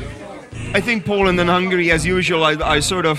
I 0.76 0.82
think 0.82 1.06
Poland 1.06 1.40
and 1.40 1.50
Hungary, 1.50 1.90
as 1.92 2.06
usual, 2.06 2.44
are, 2.44 2.62
are 2.62 2.82
sort 2.82 3.06
of 3.06 3.18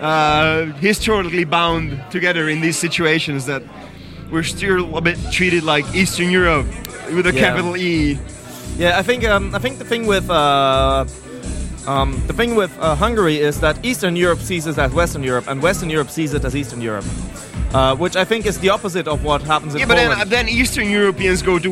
uh, 0.00 0.66
historically 0.80 1.44
bound 1.44 2.00
together 2.10 2.48
in 2.48 2.60
these 2.60 2.78
situations 2.78 3.44
that 3.46 3.62
we're 4.30 4.44
still 4.44 4.96
a 4.96 5.00
bit 5.00 5.18
treated 5.32 5.64
like 5.64 5.84
Eastern 5.94 6.30
Europe 6.30 6.66
with 7.16 7.26
a 7.26 7.32
Yeah. 7.34 7.40
capital 7.40 7.76
E. 7.76 8.18
yeah, 8.78 9.00
I 9.00 9.02
think 9.02 9.24
um, 9.24 9.52
I 9.52 9.58
think 9.58 9.78
the 9.78 9.84
thing 9.84 10.06
with 10.06 10.30
uh, 10.30 11.04
um, 11.88 12.10
the 12.28 12.32
thing 12.32 12.54
with 12.54 12.70
uh, 12.78 12.94
Hungary 12.94 13.36
is 13.48 13.58
that 13.60 13.74
Eastern 13.84 14.14
Europe 14.14 14.38
sees 14.40 14.66
it 14.68 14.78
as 14.78 14.92
Western 14.92 15.24
Europe, 15.24 15.46
and 15.50 15.60
Western 15.60 15.90
Europe 15.90 16.10
sees 16.10 16.32
it 16.34 16.44
as 16.44 16.54
Eastern 16.54 16.80
Europe, 16.80 17.04
uh, 17.74 17.96
which 17.96 18.14
I 18.16 18.24
think 18.24 18.46
is 18.46 18.58
the 18.60 18.70
opposite 18.70 19.08
of 19.08 19.24
what 19.24 19.42
happens 19.42 19.74
in 19.74 19.80
Yeah, 19.80 19.88
but 19.88 19.96
Poland. 19.98 20.20
then, 20.20 20.46
then 20.46 20.48
Eastern 20.48 20.88
Europeans 20.88 21.42
go 21.42 21.58
to 21.58 21.70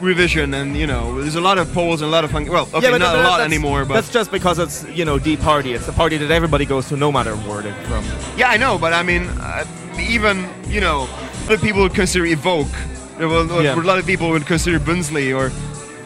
revision, 0.00 0.54
and 0.54 0.76
you 0.76 0.86
know, 0.86 1.20
there's 1.20 1.34
a 1.36 1.40
lot 1.40 1.58
of 1.58 1.72
Poles 1.72 2.00
and 2.02 2.08
a 2.08 2.12
lot 2.12 2.24
of 2.24 2.30
Hungary. 2.30 2.52
Well, 2.52 2.68
okay, 2.74 2.86
yeah, 2.86 2.90
but 2.92 2.98
not 2.98 3.12
that- 3.12 3.24
a 3.24 3.28
lot 3.28 3.40
anymore, 3.40 3.84
but 3.84 3.94
that's 3.94 4.10
just 4.12 4.30
because 4.30 4.58
it's 4.58 4.84
you 4.88 5.04
know 5.04 5.18
the 5.18 5.36
party. 5.36 5.72
It's 5.74 5.86
the 5.86 5.92
party 5.92 6.16
that 6.18 6.30
everybody 6.30 6.64
goes 6.64 6.88
to, 6.88 6.96
no 6.96 7.10
matter 7.12 7.34
where 7.36 7.62
they're 7.62 7.74
from. 7.84 8.04
yeah, 8.36 8.48
I 8.50 8.56
know. 8.56 8.78
But 8.78 8.92
I 8.92 9.02
mean, 9.02 9.24
uh, 9.40 9.64
even 9.98 10.48
you 10.68 10.80
know, 10.80 11.08
other 11.46 11.58
people 11.58 11.82
would 11.82 11.94
consider 11.94 12.24
Evoke. 12.26 12.68
There 13.18 13.28
were 13.28 13.44
Yeah. 13.62 13.74
a 13.74 13.82
lot 13.82 13.98
of 13.98 14.06
people 14.06 14.30
would 14.30 14.46
consider 14.46 14.78
Buenzli 14.80 15.36
or 15.36 15.52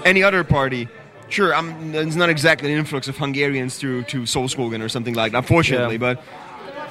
any 0.04 0.22
other 0.22 0.42
party. 0.44 0.88
Sure, 1.28 1.54
I'm, 1.54 1.92
there's 1.92 2.16
not 2.16 2.28
exactly 2.28 2.72
an 2.72 2.78
influx 2.78 3.08
of 3.08 3.16
Hungarians 3.16 3.78
to 3.78 4.02
to 4.04 4.22
Solskogen 4.22 4.82
or 4.82 4.88
something 4.88 5.14
like 5.14 5.32
that, 5.32 5.38
unfortunately. 5.38 5.94
Yeah. 5.94 6.14
But 6.14 6.22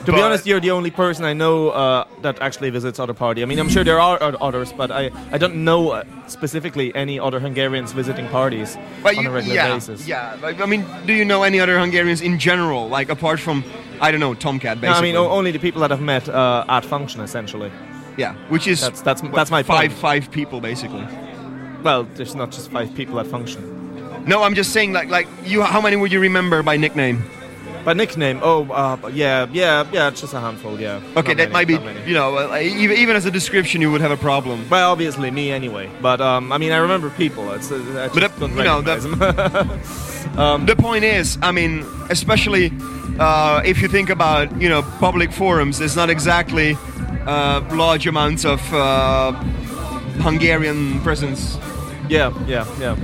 To 0.05 0.11
be 0.11 0.21
honest, 0.21 0.45
you're 0.45 0.59
the 0.59 0.71
only 0.71 0.91
person 0.91 1.23
I 1.23 1.33
know 1.33 1.69
uh, 1.69 2.05
that 2.21 2.41
actually 2.41 2.69
visits 2.71 2.99
other 2.99 3.13
party. 3.13 3.41
I 3.41 3.45
mean, 3.45 3.59
I'm 3.59 3.69
sure 3.69 3.83
there 3.83 3.99
are 3.99 4.17
others, 4.41 4.73
but 4.73 4.91
I, 4.91 5.11
I 5.31 5.37
don't 5.37 5.63
know 5.63 5.91
uh, 5.91 6.03
specifically 6.27 6.93
any 6.95 7.19
other 7.19 7.39
Hungarians 7.39 7.93
visiting 7.93 8.27
parties 8.27 8.77
but 9.01 9.17
on 9.17 9.23
you, 9.23 9.29
a 9.29 9.33
regular 9.33 9.55
yeah, 9.55 9.73
basis. 9.73 10.05
yeah. 10.07 10.37
Like, 10.41 10.59
I 10.59 10.65
mean, 10.65 10.85
do 11.05 11.13
you 11.13 11.23
know 11.23 11.43
any 11.43 11.59
other 11.59 11.79
Hungarians 11.79 12.21
in 12.21 12.37
general? 12.37 12.89
Like 12.89 13.09
apart 13.09 13.39
from 13.39 13.63
I 14.01 14.11
don't 14.11 14.19
know 14.19 14.33
Tomcat, 14.33 14.81
basically? 14.81 15.13
No. 15.13 15.23
I 15.23 15.27
mean, 15.27 15.31
only 15.37 15.51
the 15.51 15.59
people 15.59 15.81
that 15.81 15.91
I've 15.91 16.01
met 16.01 16.27
uh, 16.27 16.65
at 16.67 16.83
function, 16.83 17.21
essentially. 17.21 17.71
yeah, 18.17 18.35
which 18.49 18.67
is 18.67 18.81
That's- 18.81 19.01
that's- 19.01 19.23
what, 19.23 19.33
that's 19.33 19.51
my 19.51 19.63
five 19.63 19.89
point. 19.91 19.99
five 19.99 20.31
people 20.31 20.59
basically. 20.59 21.07
Well, 21.81 22.03
there's 22.15 22.35
not 22.35 22.51
just 22.51 22.71
five 22.71 22.93
people 22.95 23.19
at 23.19 23.27
function. 23.27 23.61
No, 24.25 24.43
I'm 24.43 24.55
just 24.55 24.71
saying 24.73 24.91
like 24.93 25.09
like 25.09 25.27
you. 25.45 25.61
How 25.63 25.81
many 25.81 25.95
would 25.95 26.11
you 26.11 26.19
remember 26.19 26.61
by 26.63 26.77
nickname? 26.77 27.23
By 27.83 27.93
nickname, 27.93 28.39
oh, 28.41 28.63
uh, 28.71 29.09
yeah, 29.11 29.45
yeah, 29.51 29.85
yeah, 29.91 30.07
it's 30.07 30.21
just 30.21 30.33
a 30.33 30.39
handful, 30.39 30.79
yeah. 30.79 31.01
Okay, 31.17 31.33
Not 31.33 31.37
that 31.37 31.51
many, 31.51 31.51
might 31.51 31.67
be, 31.67 31.73
you 32.09 32.13
know, 32.13 32.37
uh, 32.37 32.57
even, 32.59 32.95
even 32.97 33.15
as 33.17 33.25
a 33.25 33.31
description, 33.31 33.81
you 33.81 33.91
would 33.91 33.99
have 33.99 34.11
a 34.11 34.15
problem. 34.17 34.65
Well, 34.69 34.91
obviously 34.91 35.31
me 35.31 35.51
anyway, 35.51 35.89
but 36.01 36.21
um, 36.21 36.51
I 36.53 36.57
mean, 36.57 36.71
I 36.71 36.77
remember 36.77 37.09
people. 37.09 37.51
It's 37.51 37.71
uh, 37.71 38.09
I 38.09 38.13
But, 38.17 38.39
don't 38.39 38.55
you 38.55 38.63
know, 38.63 38.81
recognize 38.81 39.03
them. 39.03 40.65
The 40.65 40.75
point 40.77 41.03
is, 41.03 41.37
I 41.41 41.51
mean, 41.51 41.85
especially 42.09 42.71
uh, 43.19 43.61
if 43.65 43.81
you 43.81 43.89
think 43.89 44.09
about, 44.09 44.61
you 44.61 44.69
know, 44.69 44.81
public 44.99 45.31
forums, 45.33 45.77
there's 45.79 45.95
not 45.97 46.09
exactly 46.09 46.77
uh, 47.27 47.61
large 47.73 48.07
amounts 48.07 48.45
of 48.45 48.61
uh, 48.73 49.33
Hungarian 50.23 51.01
presence. 51.01 51.57
yeah, 52.09 52.31
yeah, 52.47 52.65
yeah. 52.79 52.95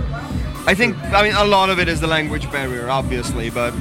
I 0.65 0.74
think, 0.74 0.96
I 1.13 1.24
mean, 1.24 1.34
a 1.36 1.46
lot 1.46 1.70
of 1.70 1.80
it 1.80 1.88
is 1.88 2.00
the 2.00 2.08
language 2.08 2.50
barrier, 2.52 2.89
obviously, 2.89 3.50
but 3.50 3.74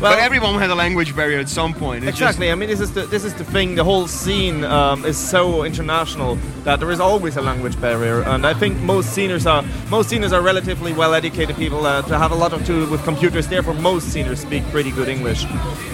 Well, 0.00 0.12
but 0.12 0.18
everyone 0.18 0.58
had 0.58 0.70
a 0.70 0.74
language 0.74 1.14
barrier 1.14 1.38
at 1.38 1.48
some 1.48 1.72
point. 1.74 2.04
It's 2.04 2.18
just- 2.18 2.28
Exactly. 2.38 2.50
I 2.50 2.54
mean, 2.56 2.68
this 2.68 2.80
is 2.80 2.92
the 2.92 3.06
this 3.06 3.24
is 3.24 3.32
the 3.34 3.44
thing. 3.44 3.74
The 3.76 3.84
whole 3.84 4.06
scene 4.08 4.64
um, 4.64 5.04
is 5.04 5.16
so 5.16 5.62
international 5.64 6.36
that 6.64 6.78
there 6.80 6.90
is 6.90 7.00
always 7.00 7.36
a 7.36 7.42
language 7.42 7.76
barrier, 7.80 8.22
and 8.22 8.44
I 8.46 8.54
think 8.54 8.76
most 8.82 9.12
seniors 9.12 9.46
are 9.46 9.62
most 9.90 10.08
seniors 10.08 10.32
are 10.32 10.42
relatively 10.42 10.92
well-educated 10.92 11.56
people 11.56 11.86
uh, 11.86 12.02
to 12.02 12.18
have 12.18 12.32
a 12.32 12.34
lot 12.36 12.52
of 12.52 12.60
to 12.66 12.66
do 12.84 12.90
with 12.90 13.02
computers. 13.04 13.46
Therefore, 13.48 13.74
most 13.74 14.08
seniors 14.12 14.40
speak 14.40 14.62
pretty 14.72 14.90
good 14.90 15.08
English. 15.08 15.44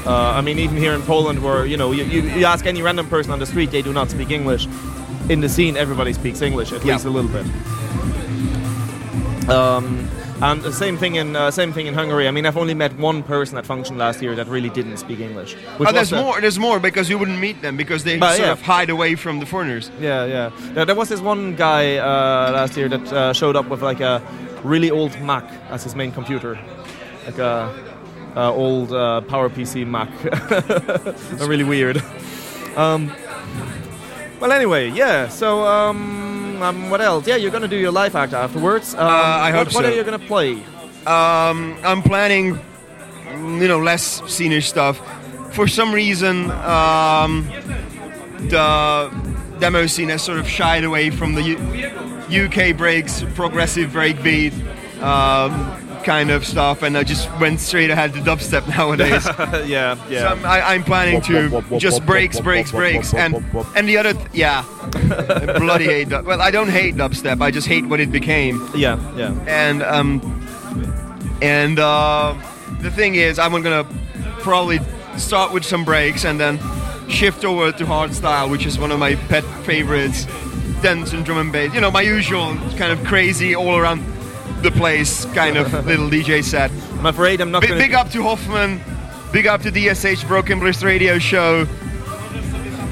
Uh, 0.06 0.38
I 0.38 0.40
mean, 0.40 0.58
even 0.58 0.76
here 0.76 0.94
in 0.94 1.02
Poland, 1.02 1.38
where 1.42 1.66
you 1.66 1.76
know 1.76 1.92
you, 1.92 2.04
you, 2.04 2.22
you 2.22 2.46
ask 2.46 2.66
any 2.66 2.82
random 2.82 3.06
person 3.08 3.32
on 3.32 3.38
the 3.38 3.46
street, 3.46 3.70
they 3.70 3.82
do 3.82 3.92
not 3.92 4.10
speak 4.10 4.30
English. 4.30 4.66
In 5.28 5.40
the 5.40 5.48
scene, 5.48 5.76
everybody 5.76 6.12
speaks 6.12 6.40
English 6.42 6.72
at 6.72 6.84
Yeah. 6.84 6.94
least 6.94 7.06
a 7.06 7.10
little 7.10 7.30
bit. 7.30 7.46
Um, 9.48 10.08
and 10.42 10.62
the 10.62 10.72
same 10.72 10.96
thing 10.96 11.14
in 11.14 11.36
uh, 11.36 11.50
same 11.50 11.72
thing 11.72 11.86
in 11.86 11.94
Hungary. 11.94 12.26
I 12.26 12.30
mean, 12.30 12.46
I've 12.46 12.56
only 12.56 12.74
met 12.74 12.96
one 12.98 13.22
person 13.22 13.56
at 13.56 13.66
function 13.66 13.98
last 13.98 14.20
year 14.20 14.34
that 14.34 14.46
really 14.48 14.70
didn't 14.70 14.96
speak 14.96 15.20
English. 15.20 15.56
Oh, 15.78 15.92
there's 15.92 16.12
more. 16.12 16.40
There's 16.40 16.58
more 16.58 16.80
because 16.80 17.08
you 17.08 17.18
wouldn't 17.18 17.38
meet 17.38 17.62
them 17.62 17.76
because 17.76 18.04
they 18.04 18.18
sort 18.18 18.38
yeah. 18.38 18.52
of 18.52 18.62
hide 18.62 18.90
away 18.90 19.14
from 19.14 19.40
the 19.40 19.46
foreigners. 19.46 19.90
Yeah, 20.00 20.24
yeah. 20.24 20.50
There, 20.74 20.84
there 20.84 20.94
was 20.94 21.08
this 21.08 21.20
one 21.20 21.54
guy 21.56 21.96
uh, 21.96 22.52
last 22.52 22.76
year 22.76 22.88
that 22.88 23.12
uh, 23.12 23.32
showed 23.32 23.56
up 23.56 23.68
with 23.68 23.82
like 23.82 24.00
a 24.00 24.20
really 24.64 24.90
old 24.90 25.18
Mac 25.20 25.44
as 25.70 25.84
his 25.84 25.94
main 25.94 26.10
computer, 26.10 26.58
like 27.26 27.38
a, 27.38 27.72
old 28.36 28.92
uh, 28.92 29.22
PowerPC 29.26 29.86
Mac. 29.86 30.10
really 31.48 31.64
weird. 31.64 32.02
Um, 32.76 33.12
well, 34.40 34.52
anyway, 34.52 34.90
yeah. 34.90 35.28
So, 35.28 35.64
um, 35.64 36.23
um, 36.64 36.90
what 36.90 37.00
else? 37.00 37.26
Yeah, 37.26 37.36
you're 37.36 37.50
gonna 37.50 37.68
do 37.68 37.76
your 37.76 37.92
live 37.92 38.16
act 38.16 38.32
afterwards. 38.32 38.94
Um, 38.94 39.00
I 39.06 39.50
what, 39.50 39.54
hope 39.66 39.74
What 39.74 39.84
so. 39.84 39.90
are 39.90 39.94
you 39.94 40.02
gonna 40.04 40.18
play? 40.18 40.54
Um, 41.06 41.76
I'm 41.84 42.02
planning, 42.02 42.58
you 43.60 43.68
know, 43.68 43.78
less 43.78 44.22
scenic 44.32 44.62
stuff. 44.62 45.00
For 45.54 45.68
some 45.68 45.92
reason, 45.92 46.50
um, 46.50 47.46
the 48.48 49.10
demo 49.60 49.86
scene 49.86 50.08
has 50.08 50.22
sort 50.22 50.38
of 50.38 50.48
shied 50.48 50.84
away 50.84 51.10
from 51.10 51.34
the 51.34 51.42
U- 51.42 52.44
UK 52.46 52.76
breaks, 52.76 53.22
progressive 53.34 53.90
breakbeat 53.90 54.52
um, 55.02 55.52
kind 56.04 56.30
of 56.30 56.46
stuff, 56.46 56.82
and 56.82 56.96
I 56.96 57.02
just 57.02 57.28
went 57.40 57.60
straight 57.60 57.90
ahead 57.90 58.12
to 58.14 58.20
dubstep 58.20 58.68
nowadays. 58.68 59.26
yeah, 59.68 59.96
yeah. 60.08 60.20
So 60.20 60.26
I'm, 60.28 60.44
I, 60.44 60.60
I'm 60.74 60.84
planning 60.84 61.20
to 61.22 61.78
just 61.78 62.04
breaks, 62.06 62.38
breaks, 62.40 62.70
breaks, 62.70 63.14
and 63.14 63.34
and 63.74 63.88
the 63.88 63.96
other, 63.96 64.12
th- 64.12 64.26
yeah, 64.32 64.64
I 64.94 65.58
bloody 65.58 65.84
hate. 65.86 66.08
Dub- 66.10 66.26
well, 66.26 66.40
I 66.40 66.50
don't 66.50 66.68
hate 66.70 66.94
dubstep. 66.94 67.40
I 67.40 67.50
just 67.50 67.66
hate 67.66 67.86
what 67.86 68.00
it 68.00 68.12
became. 68.12 68.68
yeah, 68.74 68.98
yeah. 69.16 69.34
And 69.46 69.82
um, 69.82 70.20
and 71.42 71.78
uh, 71.78 72.34
the 72.80 72.90
thing 72.90 73.14
is, 73.16 73.38
I'm 73.38 73.50
gonna 73.62 73.84
probably 74.40 74.80
start 75.16 75.52
with 75.52 75.64
some 75.64 75.84
breaks 75.84 76.24
and 76.24 76.38
then 76.38 76.58
shift 77.08 77.44
over 77.44 77.72
to 77.72 77.84
hardstyle, 77.84 78.50
which 78.50 78.66
is 78.66 78.78
one 78.78 78.92
of 78.92 78.98
my 78.98 79.14
pet 79.14 79.44
favorites. 79.64 80.26
Dance 80.82 81.14
and 81.14 81.24
drum 81.24 81.38
and 81.38 81.50
bass. 81.50 81.72
You 81.72 81.80
know, 81.80 81.90
my 81.90 82.02
usual 82.02 82.54
kind 82.76 82.92
of 82.92 83.02
crazy, 83.06 83.54
all 83.54 83.76
around 83.76 84.00
the 84.64 84.70
place 84.72 85.26
kind 85.26 85.56
of 85.58 85.72
little 85.86 86.08
DJ 86.08 86.42
set. 86.42 86.70
I'm 86.98 87.06
afraid 87.06 87.40
I'm 87.40 87.50
not 87.50 87.60
Big, 87.60 87.70
gonna. 87.70 87.80
big 87.80 87.92
up 87.94 88.08
to 88.10 88.22
Hoffman. 88.22 88.80
Big 89.30 89.46
up 89.46 89.60
to 89.62 89.70
DSH 89.70 90.26
Broken 90.26 90.58
Bliss 90.58 90.82
Radio 90.82 91.18
Show. 91.18 91.66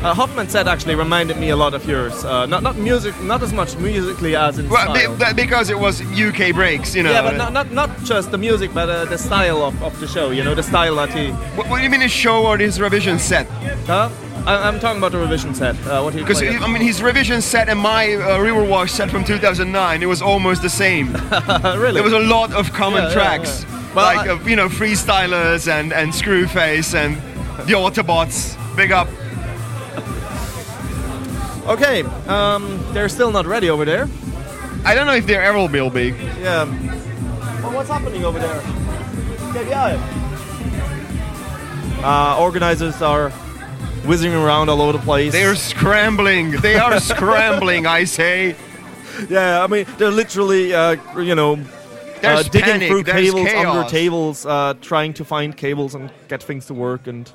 Uh, 0.05 0.13
Hoffman 0.13 0.49
said 0.49 0.67
actually 0.69 0.97
reminded 0.97 1.37
me 1.39 1.51
a 1.51 1.57
lot 1.57 1.73
of 1.75 1.85
yours. 1.87 2.25
Uh, 2.25 2.45
not 2.47 2.63
not 2.63 2.77
music, 2.77 3.15
not 3.23 3.41
as 3.43 3.53
much 3.53 3.77
musically 3.79 4.35
as 4.37 4.59
in 4.59 4.69
Well, 4.69 4.93
style. 4.95 5.17
be- 5.17 5.43
because 5.43 5.71
it 5.71 5.79
was 5.79 6.01
UK 6.03 6.53
breaks, 6.53 6.95
you 6.95 7.05
know. 7.05 7.13
yeah, 7.13 7.23
but 7.23 7.37
not, 7.37 7.53
not 7.53 7.71
not 7.73 7.91
just 8.05 8.31
the 8.33 8.39
music, 8.39 8.75
but 8.75 8.89
uh, 8.91 9.05
the 9.07 9.17
style 9.17 9.63
of, 9.63 9.81
of 9.83 9.99
the 10.01 10.07
show. 10.09 10.31
You 10.31 10.43
know, 10.45 10.55
the 10.57 10.63
style 10.63 10.97
that 10.97 11.11
he. 11.15 11.31
What, 11.57 11.69
what 11.71 11.79
do 11.79 11.85
you 11.85 11.91
mean 11.91 12.01
his 12.03 12.11
show 12.13 12.45
or 12.47 12.59
his 12.59 12.81
revision 12.81 13.19
set? 13.21 13.47
Huh? 13.87 14.11
I, 14.47 14.69
I'm 14.69 14.81
talking 14.81 14.99
about 14.99 15.13
the 15.13 15.19
revision 15.19 15.55
set. 15.55 15.77
Uh, 15.87 16.03
what 16.03 16.15
he 16.15 16.21
Because. 16.21 16.43
I 16.43 16.67
mean, 16.67 16.83
his 16.83 17.03
revision 17.03 17.41
set 17.41 17.69
and 17.69 17.79
my 17.79 18.15
uh, 18.15 18.87
set 18.87 19.11
from 19.11 19.25
2009, 19.25 20.03
it 20.03 20.07
was 20.07 20.21
almost 20.21 20.63
the 20.63 20.69
same. 20.71 21.13
really? 21.65 21.93
There 21.95 22.03
was 22.03 22.13
a 22.13 22.19
lot 22.19 22.53
of 22.53 22.73
common 22.73 23.03
Yeah, 23.03 23.09
yeah, 23.09 23.15
tracks, 23.15 23.65
yeah. 23.65 23.95
Well, 23.95 24.17
like 24.17 24.29
I- 24.29 24.33
uh, 24.33 24.49
you 24.49 24.57
know, 24.57 24.69
freestylers 24.69 25.69
and 25.71 25.93
and 25.93 26.13
Screwface 26.13 26.95
and 26.95 27.17
the 27.69 27.75
Autobots. 27.75 28.57
Big 28.77 28.91
up. 28.91 29.09
okay. 31.69 32.03
Um, 32.27 32.85
they're 32.93 33.09
still 33.09 33.31
not 33.31 33.47
ready 33.47 33.71
over 33.71 33.85
there. 33.85 34.09
I 34.85 34.95
don't 34.97 35.07
know 35.07 35.15
if 35.15 35.27
there 35.27 35.43
ever 35.43 35.59
will 35.69 35.91
be. 35.91 36.09
Yeah. 36.41 36.65
Well, 37.63 37.73
what's 37.75 37.89
happening 37.91 38.25
over 38.25 38.41
there? 38.41 38.61
KBI. 39.53 39.99
Uh, 42.03 42.37
organizers 42.41 43.01
are 43.01 43.31
whizzing 44.05 44.35
around 44.35 44.69
all 44.69 44.81
over 44.83 44.93
the 44.93 45.05
place. 45.05 45.33
They're 45.33 45.55
scrambling. 45.55 46.53
They 46.61 46.77
are 46.77 46.99
scrambling. 47.12 47.87
I 47.87 48.05
say. 48.05 48.57
yeah, 49.29 49.62
I 49.62 49.67
mean, 49.67 49.87
they're 49.99 50.11
literally, 50.11 50.75
uh, 50.75 50.97
you 51.21 51.35
know, 51.35 51.59
uh, 52.23 52.43
digging 52.45 52.62
panic, 52.62 52.88
through 52.88 53.03
there's 53.05 53.31
cables 53.31 53.49
under 53.53 53.88
tables, 53.88 54.47
uh, 54.47 54.75
trying 54.81 55.12
to 55.15 55.25
find 55.25 55.57
cables 55.57 55.95
and 55.95 56.11
get 56.29 56.43
things 56.43 56.67
to 56.67 56.75
work, 56.75 57.07
and 57.07 57.31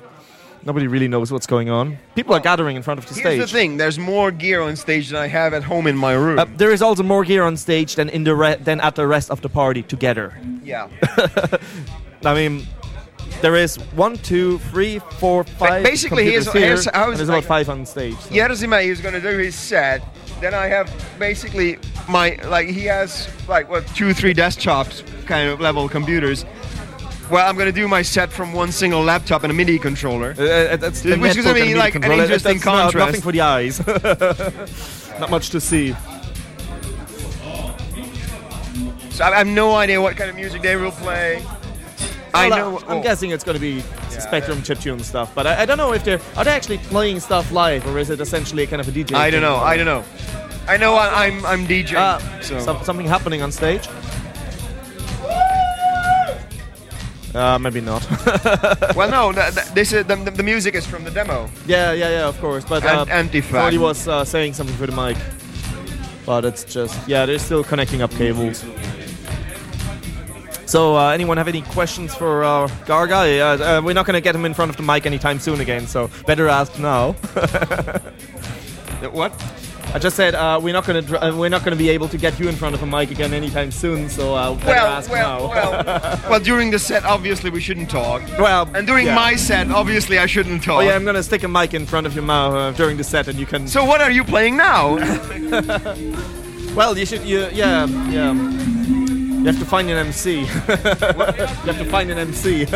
nobody 0.64 0.86
really 0.86 1.08
knows 1.08 1.30
what's 1.30 1.46
going 1.46 1.68
on. 1.70 1.98
People 2.14 2.34
are 2.34 2.40
gathering 2.40 2.74
in 2.76 2.82
front 2.82 2.98
of 2.98 3.06
the 3.06 3.14
Here's 3.14 3.24
stage. 3.26 3.40
the 3.40 3.46
thing. 3.46 3.76
There's 3.76 3.98
more 3.98 4.30
gear 4.30 4.60
on 4.62 4.76
stage 4.76 5.08
than 5.10 5.18
I 5.20 5.26
have 5.28 5.52
at 5.54 5.62
home 5.62 5.86
in 5.86 5.96
my 5.96 6.14
room. 6.14 6.38
Uh, 6.38 6.46
there 6.56 6.72
is 6.72 6.80
also 6.82 7.02
more 7.02 7.22
gear 7.24 7.42
on 7.44 7.56
stage 7.56 7.94
than 7.96 8.08
in 8.08 8.24
the 8.24 8.34
re- 8.34 8.56
than 8.56 8.80
at 8.80 8.94
the 8.94 9.06
rest 9.06 9.30
of 9.30 9.40
the 9.42 9.48
party 9.48 9.82
together. 9.82 10.38
yeah. 10.64 10.88
I 12.24 12.34
mean, 12.34 12.66
there 13.40 13.56
is 13.56 13.76
one, 13.94 14.16
two, 14.18 14.58
three, 14.70 14.98
four, 15.18 15.44
five. 15.44 15.82
basically, 15.84 16.24
here's- 16.24 16.50
here, 16.52 16.62
here's 16.66 16.86
how 16.86 17.06
there's 17.06 17.28
like- 17.28 17.38
about 17.38 17.44
five 17.48 17.68
on 17.68 17.86
stage. 17.86 18.16
so- 18.18 18.34
is 18.34 19.00
going 19.00 19.14
to 19.14 19.20
do 19.20 19.38
his 19.38 19.54
set. 19.54 20.02
Then 20.40 20.54
I 20.54 20.66
have 20.66 20.88
basically 21.18 21.78
my 22.08 22.38
like 22.46 22.68
he 22.68 22.84
has 22.84 23.28
like 23.48 23.68
what 23.68 23.86
two 23.88 24.14
three 24.14 24.32
desktops 24.34 25.02
kind 25.26 25.48
of 25.50 25.60
level 25.60 25.88
computers. 25.88 26.44
Well, 27.30 27.46
I'm 27.46 27.56
going 27.56 27.66
to 27.66 27.72
do 27.72 27.86
my 27.88 28.02
set 28.02 28.32
from 28.32 28.52
one 28.54 28.72
single 28.72 29.02
laptop 29.02 29.42
and 29.42 29.50
a 29.50 29.54
MIDI 29.54 29.78
controller. 29.78 30.34
Uh, 30.38 30.42
uh, 30.44 30.76
that's 30.76 31.02
the 31.02 31.16
Which 31.16 31.36
is 31.36 31.44
gonna 31.44 31.54
be 31.60 31.74
like 31.74 31.94
an 31.94 32.02
controller. 32.02 32.22
interesting 32.22 32.54
That's 32.58 32.94
not- 32.94 32.94
nothing 32.94 33.20
for 33.20 33.32
the 33.32 33.42
eyes. 33.42 33.86
not 35.20 35.30
much 35.30 35.50
to 35.50 35.60
see. 35.60 35.94
So 39.10 39.24
I 39.24 39.36
have 39.36 39.46
no 39.48 39.74
idea 39.74 40.00
what 40.00 40.16
kind 40.16 40.30
of 40.30 40.36
music 40.36 40.62
they 40.62 40.76
will 40.76 40.92
play. 40.92 41.42
I 42.38 42.48
Well, 42.48 42.70
know. 42.72 42.78
I'm 42.88 42.98
oh, 42.98 43.02
guessing 43.02 43.30
it's 43.30 43.44
going 43.44 43.56
to 43.56 43.60
be 43.60 43.80
Spectrum 44.10 44.58
chiptune 44.62 45.00
stuff, 45.02 45.34
but 45.34 45.46
I, 45.46 45.62
I 45.62 45.66
don't 45.66 45.76
know 45.78 45.92
if 45.92 46.04
they're 46.04 46.20
are 46.36 46.44
they 46.44 46.50
actually 46.50 46.78
playing 46.78 47.20
stuff 47.20 47.50
live 47.52 47.86
or 47.86 47.98
is 47.98 48.10
it 48.10 48.20
essentially 48.20 48.66
kind 48.66 48.80
of 48.80 48.88
a 48.88 48.92
DJ? 48.92 49.14
I 49.14 49.30
don't 49.30 49.42
know. 49.42 49.56
I 49.56 49.76
don't 49.76 49.86
know. 49.86 50.04
I 50.66 50.76
know 50.76 50.94
I, 50.94 51.26
I'm 51.26 51.46
I'm 51.46 51.66
DJing. 51.66 51.94
Uh, 51.94 52.18
so. 52.42 52.58
some- 52.60 52.82
something 52.84 53.06
happening 53.06 53.42
on 53.42 53.50
stage. 53.52 53.88
Uh, 57.34 57.58
maybe 57.58 57.80
not. 57.80 58.02
well, 58.96 59.10
no. 59.10 59.32
th- 59.32 59.54
th- 59.54 59.66
this 59.74 59.92
is 59.92 60.04
the, 60.06 60.16
the, 60.16 60.30
the 60.30 60.42
music 60.42 60.74
is 60.74 60.86
from 60.86 61.04
the 61.04 61.10
demo. 61.10 61.48
yeah, 61.66 61.92
yeah, 61.92 62.08
yeah, 62.10 62.26
of 62.28 62.40
course. 62.40 62.64
But 62.64 62.84
uh, 62.84 63.02
An- 63.06 63.10
anti-fact. 63.10 63.76
was 63.78 64.08
uh, 64.08 64.24
saying 64.24 64.54
something 64.54 64.74
for 64.76 64.86
the 64.86 64.96
mic. 64.96 65.16
But 66.24 66.44
it's 66.44 66.64
just 66.64 66.96
yeah, 67.08 67.26
they're 67.26 67.38
still 67.38 67.62
connecting 67.64 68.02
up 68.02 68.10
cables. 68.12 68.64
So, 70.68 70.96
uh, 70.98 71.08
anyone 71.12 71.38
have 71.38 71.48
any 71.48 71.62
questions 71.62 72.14
for 72.14 72.44
uh, 72.44 72.68
Gargaj? 72.84 73.40
Uh, 73.40 73.64
uh, 73.78 73.80
we're 73.82 73.94
not 73.94 74.04
going 74.04 74.12
to 74.14 74.20
get 74.20 74.34
him 74.34 74.44
in 74.44 74.52
front 74.52 74.68
of 74.70 74.76
the 74.76 74.82
mic 74.82 75.06
anytime 75.06 75.38
soon 75.40 75.62
again, 75.62 75.86
so 75.86 76.10
better 76.26 76.46
ask 76.48 76.78
now. 76.78 77.16
What? 79.12 79.32
I 79.94 79.98
just 80.00 80.16
said 80.16 80.34
uh, 80.34 80.58
we're 80.60 80.72
not 80.74 80.84
going 80.84 81.00
to 81.00 81.08
dr- 81.08 81.22
uh, 81.22 81.34
we're 81.34 81.48
not 81.48 81.60
going 81.64 81.70
to 81.70 81.78
be 81.78 81.88
able 81.88 82.08
to 82.08 82.18
get 82.18 82.38
you 82.40 82.48
in 82.48 82.56
front 82.56 82.74
of 82.74 82.82
a 82.82 82.86
mic 82.86 83.10
again 83.12 83.32
anytime 83.32 83.70
soon, 83.70 84.10
so 84.10 84.34
uh, 84.34 84.52
better 84.56 84.66
Well, 84.66 84.86
ask 84.86 85.10
well, 85.10 85.48
now. 85.48 85.54
well, 85.84 86.20
well. 86.30 86.40
During 86.40 86.70
the 86.72 86.78
set, 86.80 87.04
obviously 87.04 87.48
we 87.48 87.60
shouldn't 87.60 87.88
talk. 87.88 88.22
well, 88.38 88.68
And 88.74 88.86
during 88.88 89.06
yeah. 89.06 89.14
my 89.14 89.36
set, 89.36 89.70
obviously 89.70 90.18
I 90.18 90.26
shouldn't 90.26 90.64
talk. 90.64 90.78
Oh 90.78 90.80
yeah, 90.80 90.96
I'm 90.96 91.04
gonna 91.04 91.22
stick 91.22 91.44
a 91.44 91.48
mic 91.48 91.72
in 91.74 91.86
front 91.86 92.06
of 92.08 92.14
your 92.14 92.24
mouth 92.24 92.54
uh, 92.54 92.72
during 92.72 92.96
the 92.98 93.04
set, 93.04 93.28
and 93.28 93.38
you 93.38 93.46
can. 93.46 93.66
So 93.68 93.84
what 93.84 94.00
are 94.02 94.10
you 94.10 94.24
playing 94.24 94.56
now? 94.56 94.96
well, 96.74 96.98
you 96.98 97.06
should. 97.06 97.22
You, 97.22 97.48
yeah, 97.52 97.86
yeah. 98.10 98.34
You 99.38 99.44
have 99.44 99.58
to 99.60 99.64
find 99.64 99.88
an 99.88 99.96
MC. 99.96 100.40
you 100.40 100.46
have 100.46 101.78
to 101.78 101.84
find 101.84 102.10
an 102.10 102.18
MC. 102.18 102.64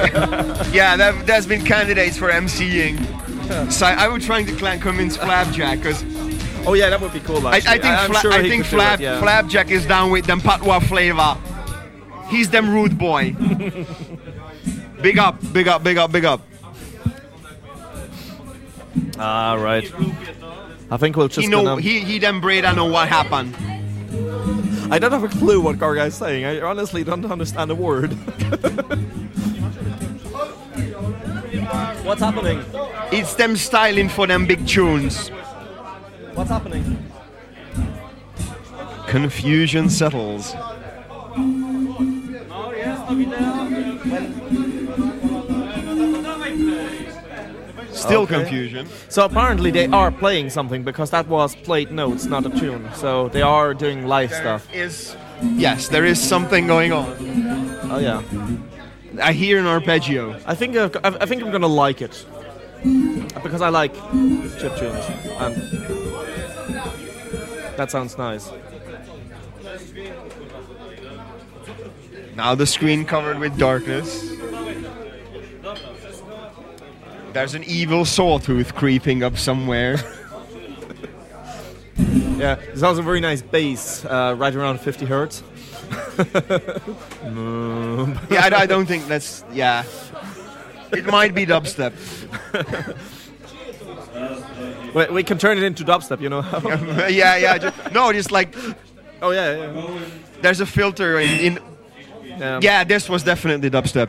yeah, 0.72 0.96
there, 0.96 1.12
there's 1.24 1.46
been 1.46 1.64
candidates 1.64 2.16
for 2.16 2.30
MCing. 2.30 3.72
So 3.72 3.84
I, 3.84 4.04
I 4.04 4.08
was 4.08 4.24
trying 4.24 4.46
to 4.46 4.54
clan- 4.54 4.80
convince 4.80 5.16
Flapjack 5.16 5.78
because 5.78 6.04
oh 6.64 6.74
yeah, 6.74 6.88
that 6.88 7.00
would 7.00 7.12
be 7.12 7.18
cool. 7.20 7.44
I, 7.46 7.56
I 7.56 7.60
think 7.60 7.84
I'm 7.84 8.10
Fla- 8.10 8.20
sure 8.20 8.32
I 8.32 8.48
think 8.48 8.64
Flap, 8.64 9.00
it, 9.00 9.02
yeah. 9.02 9.20
Flapjack 9.20 9.70
is 9.70 9.84
down 9.86 10.12
with 10.12 10.26
them 10.26 10.40
patois 10.40 10.78
flavor. 10.80 11.36
He's 12.28 12.48
them 12.48 12.70
rude 12.72 12.96
boy. 12.96 13.32
big 15.02 15.18
up, 15.18 15.36
big 15.52 15.66
up, 15.66 15.82
big 15.82 15.98
up, 15.98 16.12
big 16.12 16.24
up. 16.24 16.40
Ah, 19.18 19.54
right. 19.54 19.92
I 20.90 20.96
think 20.96 21.16
we'll 21.16 21.28
just. 21.28 21.40
He 21.40 21.48
know 21.48 21.64
gonna, 21.64 21.80
he 21.82 22.00
he 22.00 22.18
them 22.20 22.40
braid. 22.40 22.64
I 22.64 22.72
know 22.72 22.86
what 22.86 23.08
happened. 23.08 23.56
I 24.92 24.98
don't 24.98 25.10
have 25.10 25.24
a 25.24 25.28
clue 25.28 25.58
what 25.58 25.78
Gargaj 25.78 26.08
is 26.08 26.14
saying. 26.16 26.44
I 26.44 26.60
honestly 26.60 27.02
don't 27.02 27.24
understand 27.24 27.70
a 27.70 27.74
word. 27.74 28.12
What's 32.04 32.20
happening? 32.20 32.62
It's 33.10 33.32
them 33.34 33.56
styling 33.56 34.10
for 34.10 34.26
them 34.26 34.44
big 34.46 34.66
tunes. 34.68 35.30
What's 36.34 36.50
happening? 36.50 37.08
Confusion 39.06 39.88
settles. 39.88 40.52
Oh, 40.54 41.72
Still 48.02 48.22
Okay. 48.22 48.34
confusion. 48.40 48.86
So 49.08 49.24
apparently 49.24 49.70
they 49.70 49.86
are 49.86 50.10
playing 50.10 50.50
something 50.50 50.82
because 50.82 51.10
that 51.10 51.26
was 51.28 51.54
played 51.54 51.90
notes, 51.90 52.24
not 52.26 52.44
a 52.46 52.50
tune. 52.50 52.88
So 52.94 53.28
they 53.28 53.42
are 53.42 53.74
doing 53.74 54.06
live 54.06 54.32
stuff. 54.32 54.66
Is 54.74 55.16
yes, 55.56 55.88
there 55.88 56.04
is 56.04 56.18
something 56.20 56.66
going 56.66 56.92
on. 56.92 57.06
Oh 57.90 57.98
yeah. 57.98 58.22
I 59.22 59.32
hear 59.32 59.58
an 59.58 59.66
arpeggio. 59.66 60.36
I 60.46 60.54
think 60.54 60.76
I've, 60.76 60.96
I 61.04 61.08
I 61.22 61.26
think 61.26 61.42
I'm 61.42 61.50
gonna 61.52 61.66
like 61.84 62.00
it 62.02 62.24
because 63.42 63.60
I 63.60 63.68
like 63.68 63.92
chip 64.58 64.74
tunes, 64.76 65.04
and 65.38 65.54
that 67.76 67.90
sounds 67.90 68.16
nice. 68.18 68.50
Now 72.36 72.54
the 72.54 72.66
screen 72.66 73.04
covered 73.04 73.38
with 73.38 73.58
darkness. 73.58 74.31
There's 77.32 77.54
an 77.54 77.64
evil 77.64 78.04
sawtooth 78.04 78.74
creeping 78.74 79.22
up 79.22 79.36
somewhere. 79.38 79.96
Yeah, 82.42 82.56
there's 82.56 82.82
also 82.82 83.02
a 83.02 83.04
very 83.04 83.20
nice 83.20 83.40
bass, 83.40 84.04
uh, 84.04 84.34
right 84.36 84.52
around 84.52 84.80
50 84.80 85.06
hertz. 85.06 85.44
yeah, 88.30 88.40
I, 88.42 88.50
I 88.52 88.66
don't 88.66 88.86
think 88.86 89.06
that's. 89.06 89.44
Yeah. 89.52 89.84
It 90.90 91.06
might 91.06 91.36
be 91.36 91.46
dubstep. 91.46 91.92
we, 94.94 95.06
we 95.14 95.22
can 95.22 95.38
turn 95.38 95.56
it 95.56 95.62
into 95.62 95.84
dubstep, 95.84 96.20
you 96.20 96.30
know. 96.30 96.42
yeah, 97.08 97.36
yeah. 97.36 97.58
Just, 97.58 97.92
no, 97.92 98.12
just 98.12 98.32
like 98.32 98.56
oh 99.20 99.30
yeah, 99.30 99.72
yeah. 99.72 99.98
there's 100.40 100.60
a 100.60 100.66
filter 100.66 101.20
in. 101.20 101.30
in 101.38 101.58
Yeah. 102.24 102.58
yeah, 102.60 102.84
this 102.84 103.08
was 103.08 103.22
definitely 103.22 103.70
dubstep. 103.70 104.08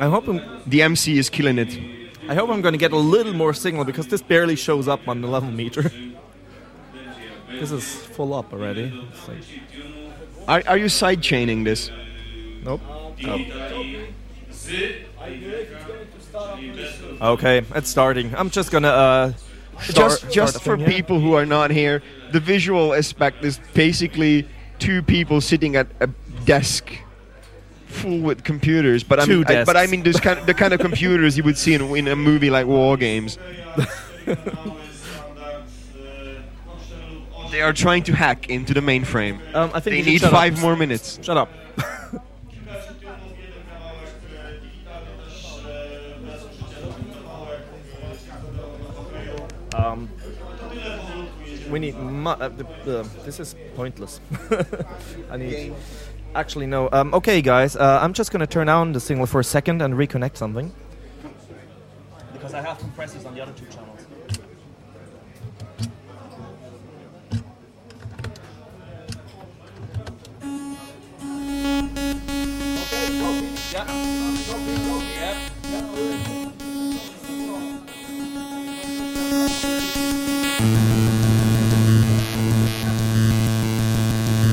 I'm 0.00 0.10
hoping. 0.10 0.40
The 0.66 0.82
MC 0.82 1.18
is 1.18 1.28
killing 1.28 1.58
it. 1.58 1.78
I 2.28 2.34
hope 2.34 2.48
I'm 2.48 2.62
going 2.62 2.72
to 2.72 2.78
get 2.78 2.92
a 2.92 2.96
little 2.96 3.34
more 3.34 3.52
signal 3.52 3.84
because 3.84 4.06
this 4.08 4.22
barely 4.22 4.56
shows 4.56 4.88
up 4.88 5.06
on 5.08 5.20
the 5.20 5.28
level 5.28 5.50
meter. 5.50 5.82
this 7.50 7.70
is 7.70 7.84
full 7.84 8.32
up 8.32 8.52
already. 8.52 8.90
Like- 9.28 9.44
Are, 10.48 10.62
are 10.72 10.78
you 10.78 10.88
side 10.88 11.22
chaining 11.22 11.64
this? 11.64 11.90
nope. 12.64 12.80
Oh. 13.24 13.40
Okay, 17.20 17.62
it's 17.74 17.90
starting. 17.90 18.34
I'm 18.34 18.48
just 18.48 18.70
gonna 18.70 18.88
uh, 18.88 19.32
start, 19.80 20.10
just 20.22 20.30
just 20.30 20.62
for 20.62 20.76
here. 20.76 20.86
people 20.86 21.20
who 21.20 21.34
are 21.34 21.44
not 21.44 21.70
here, 21.70 22.02
the 22.32 22.40
visual 22.40 22.94
aspect 22.94 23.44
is 23.44 23.60
basically 23.74 24.48
two 24.78 25.02
people 25.02 25.40
sitting 25.40 25.76
at 25.76 25.88
a 26.00 26.06
desk 26.46 26.90
full 27.90 28.20
with 28.20 28.44
computers. 28.44 29.02
But 29.02 29.20
I 29.20 29.26
mean, 29.26 29.44
I, 29.46 29.64
but 29.64 29.76
I 29.76 29.86
mean, 29.86 30.02
this 30.02 30.18
kind 30.20 30.44
the 30.46 30.54
kind 30.54 30.72
of 30.72 30.80
computers 30.80 31.36
you 31.36 31.44
would 31.44 31.58
see 31.58 31.74
in, 31.74 31.82
in 31.96 32.08
a 32.08 32.16
movie 32.16 32.50
like 32.50 32.66
War 32.66 32.96
Games. 32.96 33.38
they 37.50 37.60
are 37.62 37.72
trying 37.72 38.02
to 38.04 38.12
hack 38.14 38.48
into 38.48 38.72
the 38.74 38.80
mainframe. 38.80 39.40
Um, 39.54 39.70
I 39.74 39.80
think 39.80 40.04
They 40.04 40.12
need 40.12 40.22
five 40.22 40.54
up. 40.56 40.60
more 40.60 40.76
minutes. 40.76 41.18
Shut 41.22 41.36
up. 41.36 41.50
um, 49.74 50.08
we 51.70 51.78
need. 51.78 51.96
Mu- 51.96 52.30
uh, 52.30 52.48
the, 52.48 52.64
the, 52.84 53.08
this 53.24 53.40
is 53.40 53.54
pointless. 53.74 54.20
I 55.30 55.36
need. 55.36 55.74
Actually, 56.34 56.66
no. 56.66 56.88
Um, 56.92 57.12
okay, 57.14 57.42
guys. 57.42 57.74
Uh, 57.76 57.98
I'm 58.00 58.12
just 58.12 58.30
gonna 58.30 58.46
turn 58.46 58.68
on 58.68 58.92
the 58.92 59.00
signal 59.00 59.26
for 59.26 59.40
a 59.40 59.44
second 59.44 59.82
and 59.82 59.94
reconnect 59.94 60.36
something. 60.36 60.72
Because 62.32 62.54
I 62.54 62.62
have 62.62 62.78
compressors 62.78 63.24
on 63.26 63.34
the 63.34 63.42
other 63.42 63.52
two 63.52 63.66
channels. 63.66 64.06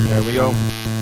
There 0.09 0.23
we 0.23 0.33
go. 0.33 0.96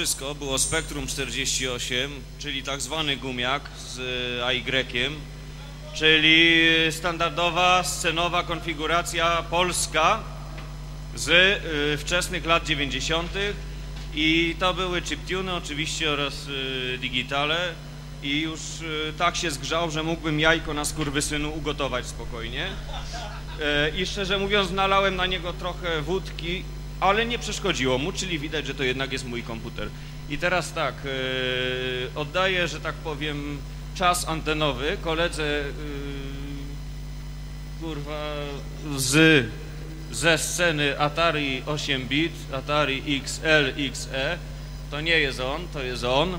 Wszystko 0.00 0.34
było 0.34 0.58
Spektrum 0.58 1.06
48, 1.06 2.10
czyli 2.38 2.62
tak 2.62 2.80
zwany 2.80 3.16
gumiak 3.16 3.62
z 3.78 3.98
y, 3.98 4.44
AY, 4.44 4.62
czyli 5.94 6.60
standardowa 6.90 7.84
scenowa 7.84 8.42
konfiguracja 8.42 9.42
polska 9.42 10.20
z 11.14 11.28
y, 11.28 11.98
wczesnych 11.98 12.46
lat 12.46 12.64
90. 12.64 13.32
i 14.14 14.56
to 14.58 14.74
były 14.74 15.02
chiptuny 15.02 15.54
oczywiście 15.54 16.10
oraz 16.10 16.48
y, 16.48 16.98
digitale 16.98 17.74
i 18.22 18.40
już 18.40 18.60
tak 19.18 19.36
się 19.36 19.50
zgrzał, 19.50 19.90
że 19.90 20.02
mógłbym 20.02 20.40
jajko 20.40 20.74
na 20.74 20.84
skurwysynu 20.84 21.54
ugotować 21.54 22.06
spokojnie. 22.06 22.66
E, 23.62 23.90
I 23.90 24.06
szczerze 24.06 24.38
mówiąc, 24.38 24.70
nalałem 24.70 25.16
na 25.16 25.26
niego 25.26 25.52
trochę 25.52 26.02
wódki, 26.02 26.64
ale 27.00 27.26
nie 27.26 27.38
przeszkodziło 27.38 27.98
mu, 27.98 28.12
czyli 28.12 28.38
widać, 28.38 28.66
że 28.66 28.74
to 28.74 28.82
jednak 28.82 29.12
jest 29.12 29.24
mój 29.24 29.42
komputer. 29.42 29.88
I 30.30 30.38
teraz 30.38 30.72
tak, 30.72 30.94
e, 31.04 31.08
oddaję, 32.14 32.68
że 32.68 32.80
tak 32.80 32.94
powiem, 32.94 33.58
czas 33.94 34.28
antenowy 34.28 34.96
koledze, 35.02 35.60
e, 35.60 35.62
kurwa, 37.80 38.34
z, 38.96 39.46
ze 40.12 40.38
sceny 40.38 41.00
Atari 41.00 41.62
8-bit, 41.62 42.32
Atari 42.52 43.02
XL, 43.16 43.72
XE. 43.88 44.38
To 44.90 45.00
nie 45.00 45.18
jest 45.18 45.40
on, 45.40 45.68
to 45.72 45.82
jest 45.82 46.04
on. 46.04 46.38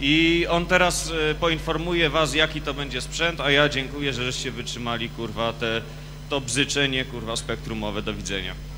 I 0.00 0.46
on 0.50 0.66
teraz 0.66 1.12
e, 1.30 1.34
poinformuje 1.34 2.10
was, 2.10 2.34
jaki 2.34 2.60
to 2.60 2.74
będzie 2.74 3.00
sprzęt, 3.00 3.40
a 3.40 3.50
ja 3.50 3.68
dziękuję, 3.68 4.12
że 4.12 4.24
żeście 4.24 4.50
wytrzymali, 4.50 5.08
kurwa, 5.08 5.52
te, 5.52 5.82
to 6.28 6.40
bzyczenie, 6.40 7.04
kurwa, 7.04 7.36
spektrumowe. 7.36 8.02
Do 8.02 8.14
widzenia. 8.14 8.52
E, 8.52 8.70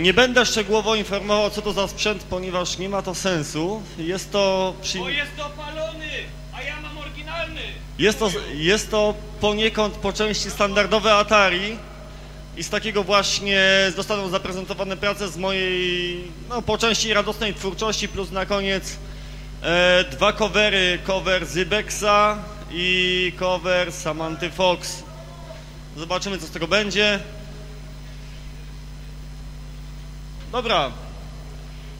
Nie 0.00 0.14
będę 0.14 0.46
szczegółowo 0.46 0.94
informował, 0.94 1.50
co 1.50 1.62
to 1.62 1.72
za 1.72 1.88
sprzęt, 1.88 2.22
ponieważ 2.22 2.78
nie 2.78 2.88
ma 2.88 3.02
to 3.02 3.14
sensu. 3.14 3.82
Jest 3.98 4.32
to, 4.32 4.74
przy... 4.82 4.98
Bo 4.98 5.08
jest 5.08 5.30
dopalony, 5.36 6.08
a 6.52 6.62
ja 6.62 6.80
mam 6.80 6.98
oryginalny. 6.98 7.60
jest 7.98 8.18
to, 8.18 8.30
jest 8.54 8.90
to 8.90 9.14
poniekąd 9.40 9.94
po 9.94 10.12
części 10.12 10.50
standardowe 10.50 11.14
Atari 11.14 11.76
i 12.56 12.64
z 12.64 12.70
takiego 12.70 13.04
właśnie 13.04 13.62
zostaną 13.96 14.28
zaprezentowane 14.28 14.96
prace 14.96 15.28
z 15.28 15.36
mojej, 15.36 16.24
no 16.48 16.62
po 16.62 16.78
części 16.78 17.14
radosnej 17.14 17.54
twórczości, 17.54 18.08
plus 18.08 18.30
na 18.30 18.46
koniec 18.46 18.96
e, 19.62 20.04
dwa 20.10 20.32
covery, 20.32 20.98
cover 21.04 21.46
Zybexa 21.46 22.38
i 22.70 23.32
cover 23.38 23.92
Samanty 23.92 24.50
Fox. 24.50 25.02
Zobaczymy, 25.96 26.38
co 26.38 26.46
z 26.46 26.50
tego 26.50 26.68
będzie. 26.68 27.20
Dobra, 30.54 30.92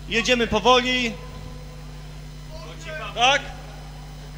jedziemy 0.09 0.47
powoli. 0.47 1.13
Tak? 3.15 3.43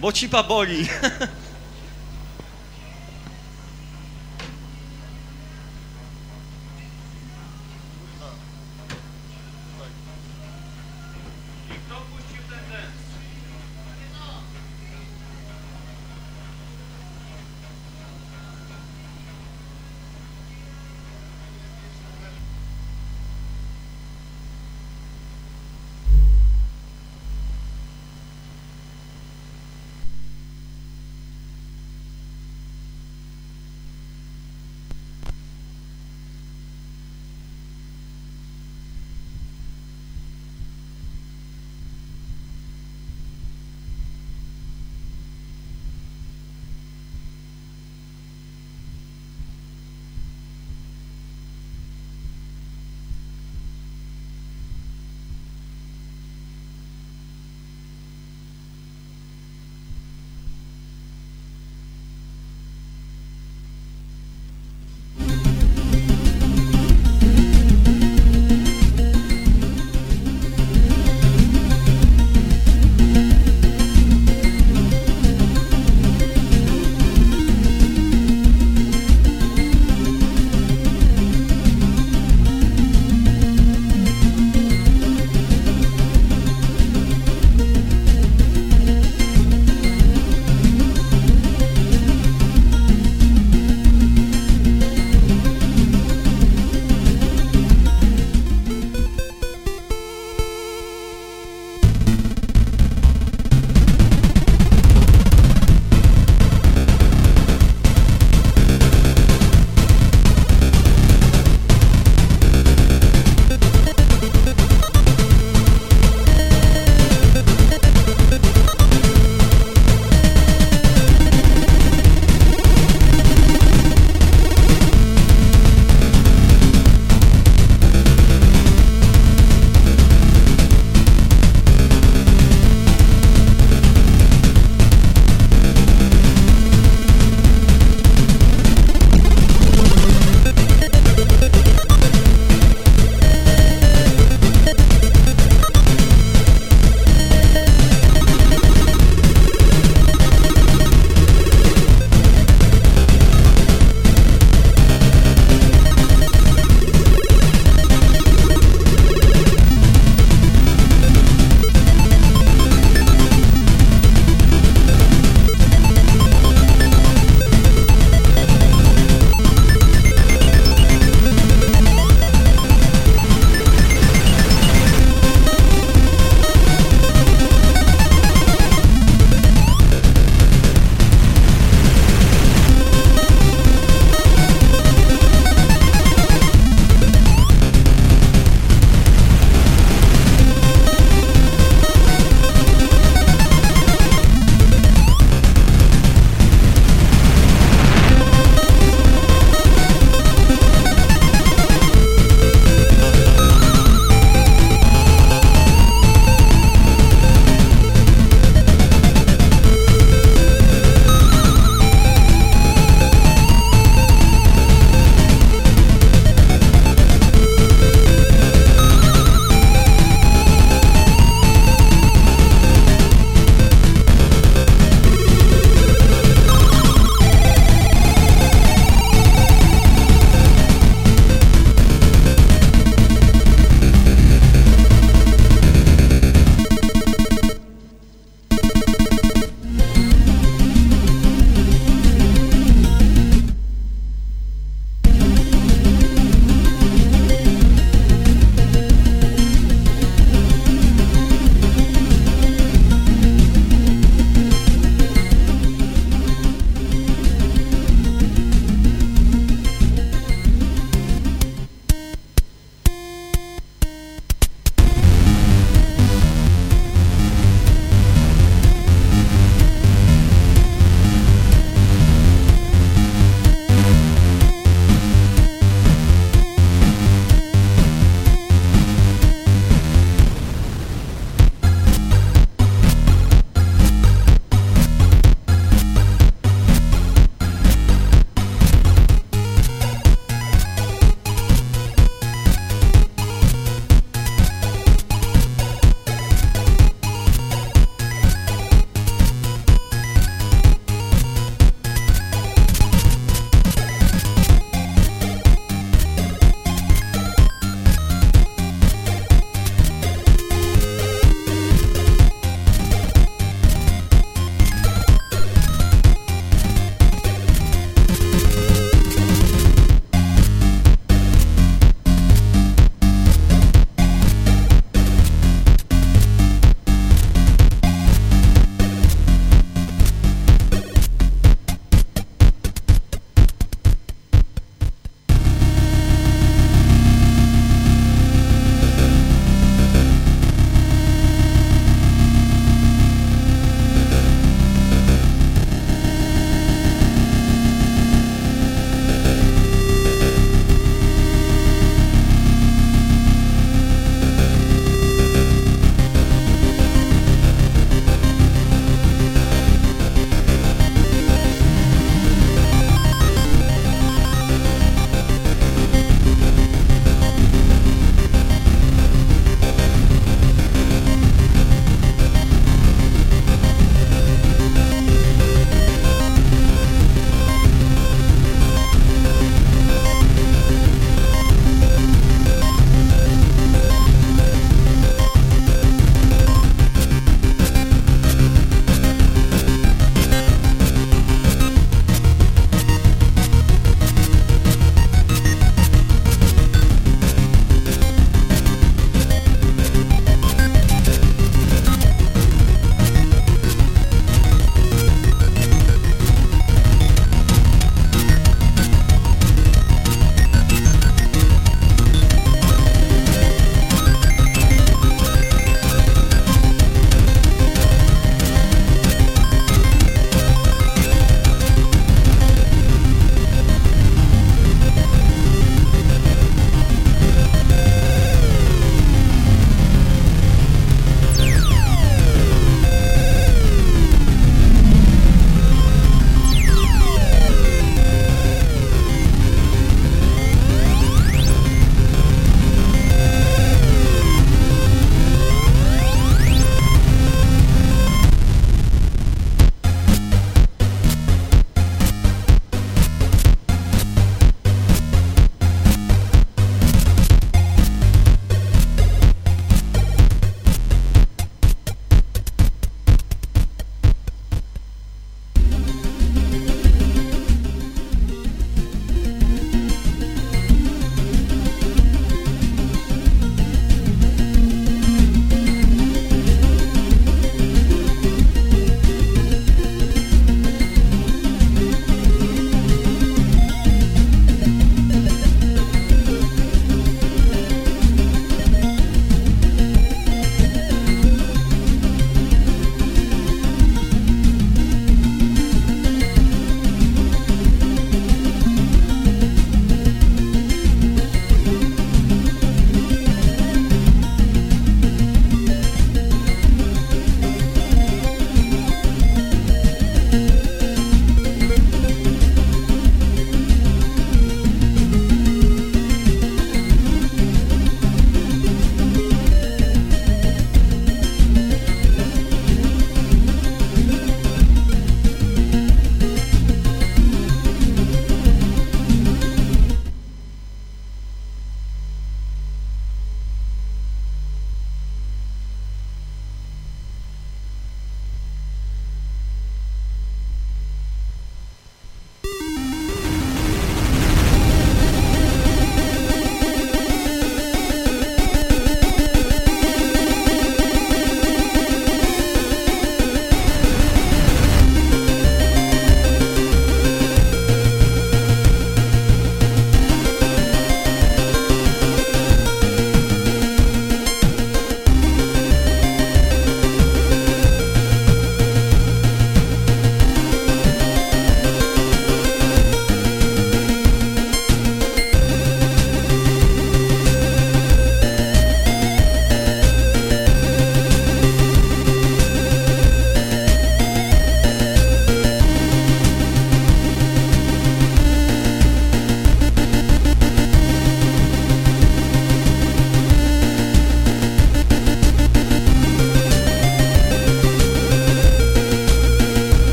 Bo 0.00 0.12
cipa 0.12 0.42
boli. 0.42 0.88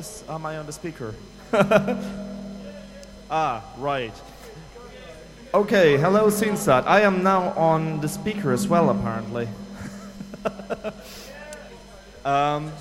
is 0.00 0.24
am 0.28 0.46
I 0.46 0.56
on 0.56 0.66
the 0.66 0.72
speaker? 0.72 1.14
ah, 3.30 3.62
right. 3.76 4.14
Okay, 5.52 5.98
hello 5.98 6.28
Sinsat. 6.28 6.86
I 6.86 7.02
am 7.02 7.22
now 7.22 7.50
on 7.50 8.00
the 8.00 8.08
speaker 8.08 8.52
as 8.52 8.66
well, 8.66 8.88
apparently. 8.90 9.48
um, 12.24 12.72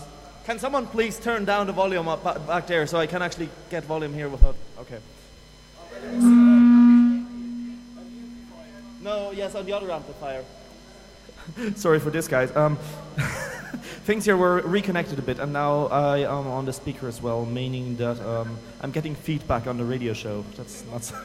can 0.45 0.59
someone 0.59 0.87
please 0.87 1.19
turn 1.19 1.45
down 1.45 1.67
the 1.67 1.73
volume 1.73 2.07
up 2.07 2.23
back 2.23 2.67
there 2.67 2.87
so 2.87 2.97
I 2.97 3.07
can 3.07 3.21
actually 3.21 3.49
get 3.69 3.83
volume 3.83 4.13
here 4.13 4.29
without? 4.29 4.55
Okay. 4.79 4.99
No, 9.01 9.31
yes, 9.31 9.55
on 9.55 9.65
the 9.65 9.73
other 9.73 9.91
amplifier. 9.91 10.43
Sorry 11.75 11.99
for 11.99 12.09
this, 12.09 12.27
guys. 12.27 12.55
Um, 12.55 12.77
things 14.05 14.25
here 14.25 14.37
were 14.37 14.61
reconnected 14.61 15.19
a 15.19 15.21
bit, 15.21 15.39
and 15.39 15.53
now 15.53 15.87
I 15.87 16.19
am 16.19 16.47
on 16.47 16.65
the 16.65 16.73
speaker 16.73 17.07
as 17.07 17.21
well, 17.21 17.45
meaning 17.45 17.95
that 17.97 18.19
um, 18.21 18.57
I'm 18.81 18.91
getting 18.91 19.15
feedback 19.15 19.67
on 19.67 19.77
the 19.77 19.85
radio 19.85 20.13
show. 20.13 20.43
That's 20.55 20.83
not. 20.85 21.11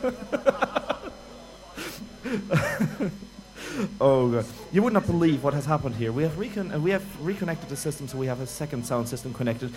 oh 4.00 4.30
god! 4.30 4.46
You 4.72 4.82
would 4.82 4.92
not 4.92 5.06
believe 5.06 5.42
what 5.42 5.54
has 5.54 5.66
happened 5.66 5.96
here. 5.96 6.12
We 6.12 6.22
have 6.22 6.38
recon- 6.38 6.72
uh, 6.72 6.78
we 6.78 6.90
have 6.90 7.04
reconnected 7.24 7.68
the 7.68 7.76
system, 7.76 8.08
so 8.08 8.18
we 8.18 8.26
have 8.26 8.40
a 8.40 8.46
second 8.46 8.86
sound 8.86 9.08
system 9.08 9.34
connected. 9.34 9.70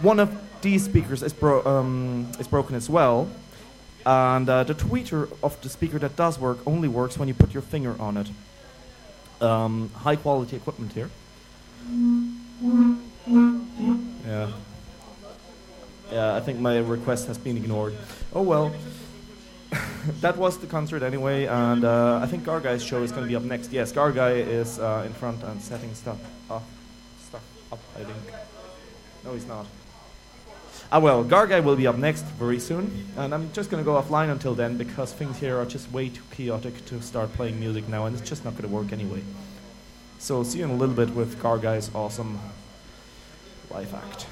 One 0.00 0.20
of 0.20 0.30
these 0.62 0.84
speakers 0.84 1.22
is 1.22 1.32
bro- 1.32 1.64
um, 1.64 2.30
is 2.38 2.48
broken 2.48 2.76
as 2.76 2.88
well, 2.88 3.28
and 4.04 4.48
uh, 4.48 4.64
the 4.64 4.74
tweeter 4.74 5.30
of 5.42 5.60
the 5.60 5.68
speaker 5.68 5.98
that 5.98 6.16
does 6.16 6.38
work 6.38 6.58
only 6.66 6.88
works 6.88 7.18
when 7.18 7.28
you 7.28 7.34
put 7.34 7.52
your 7.52 7.62
finger 7.62 7.94
on 8.00 8.16
it. 8.16 8.28
Um, 9.42 9.90
high 9.94 10.16
quality 10.16 10.56
equipment 10.56 10.92
here. 10.92 11.10
Yeah. 14.26 14.52
Yeah, 16.12 16.36
I 16.36 16.40
think 16.40 16.60
my 16.60 16.78
request 16.78 17.26
has 17.26 17.38
been 17.38 17.56
ignored. 17.56 17.96
Oh 18.32 18.42
well. 18.42 18.72
that 20.20 20.36
was 20.36 20.58
the 20.58 20.66
concert 20.66 21.02
anyway, 21.02 21.46
and 21.46 21.84
uh, 21.84 22.20
I 22.22 22.26
think 22.26 22.44
Gargaj's 22.44 22.84
show 22.84 23.02
is 23.02 23.10
going 23.10 23.22
to 23.24 23.28
be 23.28 23.36
up 23.36 23.42
next. 23.42 23.72
Yes, 23.72 23.92
Gargaj 23.92 24.46
is 24.46 24.78
uh, 24.78 25.04
in 25.06 25.12
front 25.14 25.42
and 25.42 25.60
setting 25.60 25.94
stuff 25.94 26.18
up. 26.50 26.62
Stuff 27.28 27.42
up, 27.72 27.80
I 27.96 28.04
think. 28.04 28.34
No, 29.24 29.32
he's 29.32 29.46
not. 29.46 29.66
Ah 30.94 30.98
well, 30.98 31.24
Gargaj 31.24 31.64
will 31.64 31.74
be 31.74 31.86
up 31.86 31.96
next 31.96 32.22
very 32.38 32.58
soon, 32.58 33.06
and 33.16 33.32
I'm 33.32 33.50
just 33.54 33.70
going 33.70 33.82
to 33.82 33.84
go 33.84 33.94
offline 33.98 34.30
until 34.30 34.54
then 34.54 34.76
because 34.76 35.10
things 35.10 35.38
here 35.38 35.56
are 35.56 35.64
just 35.64 35.90
way 35.90 36.10
too 36.10 36.20
chaotic 36.32 36.84
to 36.84 37.00
start 37.00 37.32
playing 37.32 37.58
music 37.58 37.88
now, 37.88 38.04
and 38.04 38.14
it's 38.14 38.28
just 38.28 38.44
not 38.44 38.52
going 38.52 38.64
to 38.64 38.68
work 38.68 38.92
anyway. 38.92 39.22
So 40.18 40.42
see 40.42 40.58
you 40.58 40.66
in 40.66 40.70
a 40.70 40.76
little 40.76 40.94
bit 40.94 41.08
with 41.14 41.42
Gargaj's 41.42 41.90
awesome 41.94 42.38
live 43.70 43.94
act. 43.94 44.26